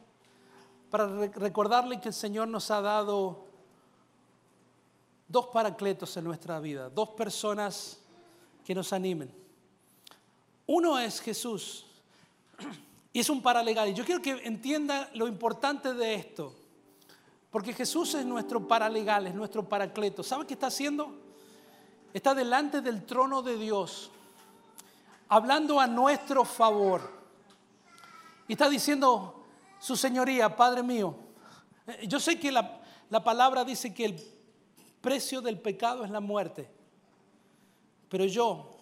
Para 0.89 1.07
recordarle 1.27 1.99
que 1.99 2.09
el 2.09 2.13
Señor 2.13 2.47
nos 2.47 2.69
ha 2.71 2.81
dado 2.81 3.45
dos 5.27 5.47
paracletos 5.47 6.15
en 6.17 6.25
nuestra 6.25 6.59
vida, 6.59 6.89
dos 6.89 7.09
personas 7.09 7.99
que 8.65 8.75
nos 8.75 8.91
animen. 8.93 9.33
Uno 10.67 10.99
es 10.99 11.19
Jesús 11.21 11.85
y 13.13 13.19
es 13.19 13.29
un 13.29 13.41
paralegal. 13.41 13.89
Y 13.89 13.93
yo 13.93 14.05
quiero 14.05 14.21
que 14.21 14.31
entienda 14.45 15.09
lo 15.13 15.27
importante 15.27 15.93
de 15.93 16.15
esto, 16.15 16.55
porque 17.51 17.73
Jesús 17.73 18.15
es 18.15 18.25
nuestro 18.25 18.65
paralegal, 18.65 19.27
es 19.27 19.35
nuestro 19.35 19.67
paracleto. 19.67 20.23
¿Sabe 20.23 20.47
qué 20.47 20.53
está 20.53 20.67
haciendo? 20.67 21.13
Está 22.13 22.33
delante 22.33 22.81
del 22.81 23.05
trono 23.05 23.41
de 23.41 23.57
Dios 23.57 24.09
hablando 25.27 25.79
a 25.79 25.87
nuestro 25.87 26.45
favor. 26.45 27.01
Y 28.47 28.53
está 28.53 28.69
diciendo 28.69 29.45
su 29.79 29.95
señoría, 29.95 30.55
Padre 30.55 30.81
mío, 30.81 31.15
eh, 31.87 32.05
yo 32.07 32.19
sé 32.19 32.39
que 32.39 32.51
la, 32.51 32.81
la 33.09 33.23
palabra 33.23 33.63
dice 33.65 33.93
que 33.93 34.05
el 34.05 34.21
precio 35.01 35.41
del 35.41 35.59
pecado 35.59 36.05
es 36.05 36.11
la 36.11 36.19
muerte, 36.19 36.69
pero 38.09 38.25
yo, 38.25 38.77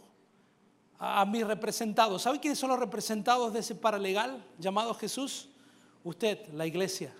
a, 0.97 1.21
a 1.21 1.25
mis 1.25 1.45
representados, 1.45 2.23
¿sabe 2.23 2.39
quiénes 2.39 2.59
son 2.59 2.69
los 2.69 2.79
representados 2.79 3.53
de 3.53 3.59
ese 3.59 3.75
paralegal 3.75 4.43
llamado 4.57 4.93
Jesús? 4.93 5.49
Usted, 6.03 6.47
la 6.53 6.65
iglesia. 6.65 7.13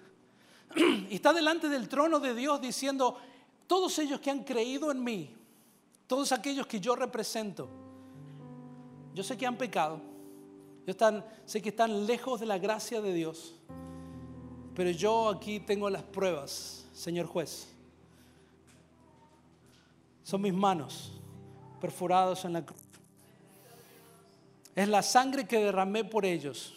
Y 1.10 1.16
está 1.16 1.34
delante 1.34 1.70
del 1.70 1.88
trono 1.88 2.20
de 2.20 2.36
Dios 2.36 2.62
diciendo, 2.62 3.18
todos 3.68 3.98
ellos 4.00 4.20
que 4.20 4.32
han 4.32 4.44
creído 4.44 4.92
en 4.92 5.04
mí, 5.04 5.36
todos 6.08 6.32
aquellos 6.32 6.68
que 6.68 6.80
yo 6.80 6.96
represento, 6.96 7.68
yo 9.14 9.24
sé 9.24 9.38
que 9.38 9.46
han 9.46 9.58
pecado, 9.58 10.00
yo 10.86 10.94
sé 11.46 11.62
que 11.62 11.70
están 11.70 12.06
lejos 12.06 12.40
de 12.40 12.46
la 12.46 12.58
gracia 12.58 13.02
de 13.02 13.14
Dios, 13.14 13.56
pero 14.76 14.92
yo 14.92 15.30
aquí 15.30 15.60
tengo 15.60 15.90
las 15.90 16.04
pruebas, 16.04 16.86
Señor 16.94 17.28
juez. 17.28 17.68
Son 20.24 20.42
mis 20.42 20.54
manos 20.54 21.12
perforadas 21.82 22.46
en 22.46 22.54
la 22.54 22.66
cruz. 22.66 22.80
Es 24.76 24.88
la 24.88 25.02
sangre 25.02 25.48
que 25.48 25.58
derramé 25.58 26.04
por 26.06 26.26
ellos. 26.26 26.76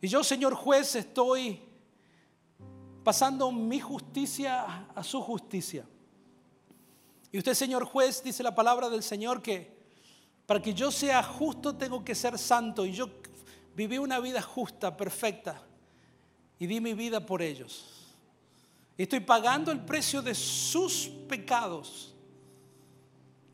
Y 0.00 0.08
yo, 0.08 0.22
Señor 0.22 0.54
juez, 0.54 0.94
estoy 0.96 1.60
pasando 3.08 3.50
mi 3.50 3.80
justicia 3.80 4.86
a 4.94 5.02
su 5.02 5.22
justicia. 5.22 5.86
Y 7.32 7.38
usted, 7.38 7.54
Señor 7.54 7.86
juez, 7.86 8.22
dice 8.22 8.42
la 8.42 8.54
palabra 8.54 8.90
del 8.90 9.02
Señor 9.02 9.40
que 9.40 9.78
para 10.44 10.60
que 10.60 10.74
yo 10.74 10.90
sea 10.90 11.22
justo 11.22 11.74
tengo 11.74 12.04
que 12.04 12.14
ser 12.14 12.38
santo. 12.38 12.84
Y 12.84 12.92
yo 12.92 13.08
viví 13.74 13.96
una 13.96 14.20
vida 14.20 14.42
justa, 14.42 14.94
perfecta. 14.94 15.62
Y 16.58 16.66
di 16.66 16.82
mi 16.82 16.92
vida 16.92 17.24
por 17.24 17.40
ellos. 17.40 18.14
Estoy 18.98 19.20
pagando 19.20 19.72
el 19.72 19.82
precio 19.82 20.20
de 20.20 20.34
sus 20.34 21.08
pecados. 21.26 22.14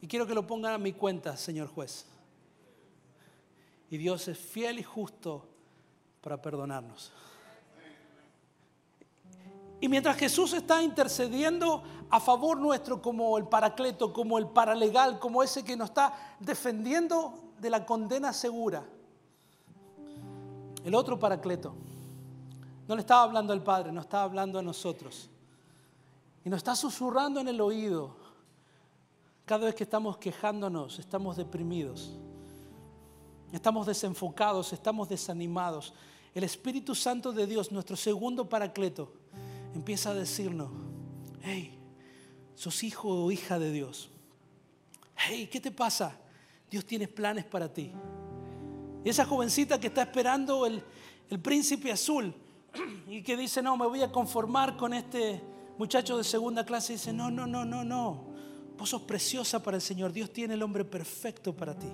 Y 0.00 0.08
quiero 0.08 0.26
que 0.26 0.34
lo 0.34 0.44
pongan 0.44 0.72
a 0.72 0.78
mi 0.78 0.94
cuenta, 0.94 1.36
Señor 1.36 1.68
juez. 1.68 2.06
Y 3.88 3.98
Dios 3.98 4.26
es 4.26 4.36
fiel 4.36 4.80
y 4.80 4.82
justo 4.82 5.46
para 6.20 6.42
perdonarnos. 6.42 7.12
Y 9.80 9.88
mientras 9.88 10.16
Jesús 10.16 10.52
está 10.52 10.82
intercediendo 10.82 11.82
a 12.10 12.20
favor 12.20 12.58
nuestro 12.58 13.02
como 13.02 13.36
el 13.38 13.46
paracleto, 13.46 14.12
como 14.12 14.38
el 14.38 14.46
paralegal, 14.46 15.18
como 15.18 15.42
ese 15.42 15.64
que 15.64 15.76
nos 15.76 15.90
está 15.90 16.36
defendiendo 16.40 17.52
de 17.60 17.70
la 17.70 17.84
condena 17.84 18.32
segura, 18.32 18.84
el 20.84 20.94
otro 20.94 21.18
paracleto 21.18 21.74
no 22.86 22.94
le 22.94 23.00
estaba 23.00 23.22
hablando 23.22 23.52
al 23.52 23.62
Padre, 23.62 23.92
no 23.92 24.00
estaba 24.00 24.24
hablando 24.24 24.58
a 24.58 24.62
nosotros. 24.62 25.30
Y 26.44 26.50
nos 26.50 26.58
está 26.58 26.76
susurrando 26.76 27.40
en 27.40 27.48
el 27.48 27.60
oído 27.60 28.14
cada 29.46 29.66
vez 29.66 29.74
que 29.74 29.84
estamos 29.84 30.18
quejándonos, 30.18 30.98
estamos 30.98 31.36
deprimidos, 31.36 32.12
estamos 33.52 33.86
desenfocados, 33.86 34.72
estamos 34.72 35.08
desanimados. 35.08 35.94
El 36.34 36.44
Espíritu 36.44 36.94
Santo 36.94 37.32
de 37.32 37.46
Dios, 37.46 37.72
nuestro 37.72 37.96
segundo 37.96 38.48
paracleto, 38.48 39.12
empieza 39.74 40.10
a 40.10 40.14
decirnos, 40.14 40.70
hey, 41.42 41.78
sos 42.54 42.82
hijo 42.82 43.08
o 43.08 43.30
hija 43.30 43.58
de 43.58 43.72
Dios. 43.72 44.10
Hey, 45.16 45.48
¿qué 45.50 45.60
te 45.60 45.70
pasa? 45.70 46.18
Dios 46.70 46.84
tiene 46.84 47.08
planes 47.08 47.44
para 47.44 47.72
ti. 47.72 47.92
Y 49.04 49.08
esa 49.08 49.24
jovencita 49.24 49.78
que 49.78 49.88
está 49.88 50.02
esperando 50.02 50.66
el, 50.66 50.82
el 51.28 51.40
príncipe 51.40 51.92
azul 51.92 52.34
y 53.08 53.22
que 53.22 53.36
dice, 53.36 53.62
no, 53.62 53.76
me 53.76 53.86
voy 53.86 54.02
a 54.02 54.10
conformar 54.10 54.76
con 54.76 54.94
este 54.94 55.42
muchacho 55.78 56.16
de 56.16 56.24
segunda 56.24 56.64
clase, 56.64 56.94
dice, 56.94 57.12
no, 57.12 57.30
no, 57.30 57.46
no, 57.46 57.64
no, 57.64 57.84
no. 57.84 58.34
Vos 58.78 58.88
sos 58.88 59.02
preciosa 59.02 59.62
para 59.62 59.76
el 59.76 59.82
Señor. 59.82 60.12
Dios 60.12 60.32
tiene 60.32 60.54
el 60.54 60.62
hombre 60.62 60.84
perfecto 60.84 61.54
para 61.54 61.78
ti. 61.78 61.88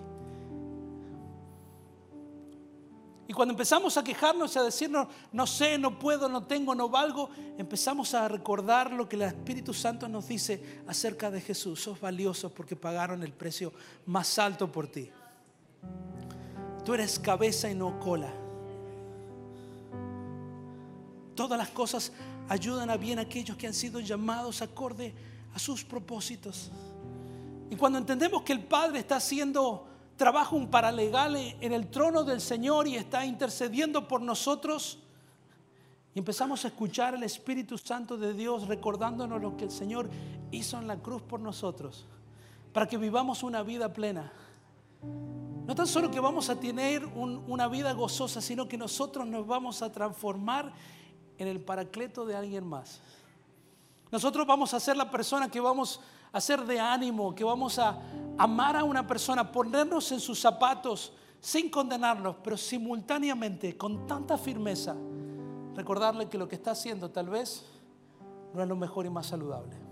Y 3.31 3.33
cuando 3.33 3.53
empezamos 3.53 3.97
a 3.97 4.03
quejarnos 4.03 4.57
y 4.57 4.59
a 4.59 4.65
decirnos, 4.65 5.07
no 5.31 5.47
sé, 5.47 5.79
no 5.79 5.97
puedo, 5.97 6.29
no 6.29 6.43
tengo, 6.43 6.75
no 6.75 6.89
valgo, 6.89 7.31
empezamos 7.59 8.13
a 8.13 8.27
recordar 8.27 8.91
lo 8.91 9.09
que 9.09 9.15
el 9.15 9.23
Espíritu 9.23 9.73
Santo 9.73 10.09
nos 10.09 10.27
dice 10.27 10.83
acerca 10.89 11.31
de 11.31 11.41
Jesús. 11.41 11.81
Sos 11.81 12.01
valiosos 12.01 12.51
porque 12.51 12.75
pagaron 12.75 13.23
el 13.23 13.33
precio 13.33 13.73
más 14.07 14.37
alto 14.41 14.73
por 14.73 14.89
ti. 14.89 15.13
Tú 16.85 16.93
eres 16.93 17.21
cabeza 17.21 17.71
y 17.71 17.77
no 17.77 18.01
cola. 18.01 18.33
Todas 21.37 21.57
las 21.57 21.69
cosas 21.69 22.11
ayudan 22.49 22.91
a 22.91 22.97
bien 22.97 23.21
a 23.21 23.23
aquellos 23.23 23.57
que 23.57 23.69
han 23.69 23.75
sido 23.75 24.01
llamados 24.01 24.61
acorde 24.61 25.15
a 25.55 25.61
sus 25.61 25.85
propósitos. 25.85 26.73
Y 27.71 27.77
cuando 27.77 27.97
entendemos 27.97 28.43
que 28.43 28.55
el 28.55 28.65
Padre 28.65 28.99
está 28.99 29.19
haciendo 29.19 29.87
trabaja 30.21 30.55
un 30.55 30.69
paralegal 30.69 31.35
en 31.35 31.73
el 31.73 31.89
trono 31.89 32.25
del 32.25 32.43
Señor 32.43 32.87
y 32.87 32.95
está 32.95 33.25
intercediendo 33.25 34.07
por 34.07 34.21
nosotros. 34.21 34.99
Y 36.15 36.19
empezamos 36.19 36.63
a 36.63 36.69
escuchar 36.69 37.15
el 37.15 37.23
Espíritu 37.23 37.79
Santo 37.79 38.19
de 38.19 38.35
Dios 38.35 38.69
recordándonos 38.69 39.41
lo 39.41 39.57
que 39.57 39.65
el 39.65 39.71
Señor 39.71 40.11
hizo 40.51 40.77
en 40.77 40.89
la 40.89 40.99
cruz 40.99 41.23
por 41.23 41.41
nosotros, 41.41 42.05
para 42.75 42.87
que 42.87 42.99
vivamos 42.99 43.43
una 43.43 43.63
vida 43.63 43.95
plena. 43.95 44.31
No 45.67 45.75
tan 45.75 45.87
solo 45.87 46.11
que 46.11 46.21
vamos 46.21 46.51
a 46.51 46.61
tener 46.61 47.07
una 47.07 47.67
vida 47.69 47.95
gozosa, 47.95 48.43
sino 48.43 48.69
que 48.69 48.77
nosotros 48.77 49.27
nos 49.27 49.47
vamos 49.47 49.81
a 49.81 49.91
transformar 49.91 50.71
en 51.39 51.49
el 51.49 51.61
paracleto 51.61 52.27
de 52.27 52.37
alguien 52.37 52.67
más. 52.67 53.01
Nosotros 54.13 54.47
vamos 54.47 54.75
a 54.75 54.81
ser 54.81 54.99
la 54.99 55.11
persona 55.11 55.51
que 55.51 55.61
vamos 55.61 56.03
a 56.33 56.41
ser 56.41 56.65
de 56.65 56.79
ánimo, 56.79 57.35
que 57.35 57.45
vamos 57.45 57.79
a 57.79 57.99
amar 58.39 58.77
a 58.77 58.85
una 58.85 59.07
persona, 59.07 59.51
ponernos 59.51 60.11
en 60.13 60.21
sus 60.21 60.41
zapatos 60.41 61.13
sin 61.41 61.71
condenarnos, 61.71 62.37
pero 62.43 62.57
simultáneamente, 62.57 63.77
con 63.77 64.07
tanta 64.07 64.39
firmeza, 64.39 64.95
recordarle 65.75 66.29
que 66.29 66.39
lo 66.39 66.49
que 66.49 66.57
está 66.57 66.73
haciendo 66.73 67.11
tal 67.11 67.29
vez 67.29 67.65
no 68.55 68.63
es 68.63 68.69
lo 68.69 68.77
mejor 68.77 69.07
y 69.07 69.11
más 69.11 69.27
saludable. 69.27 69.90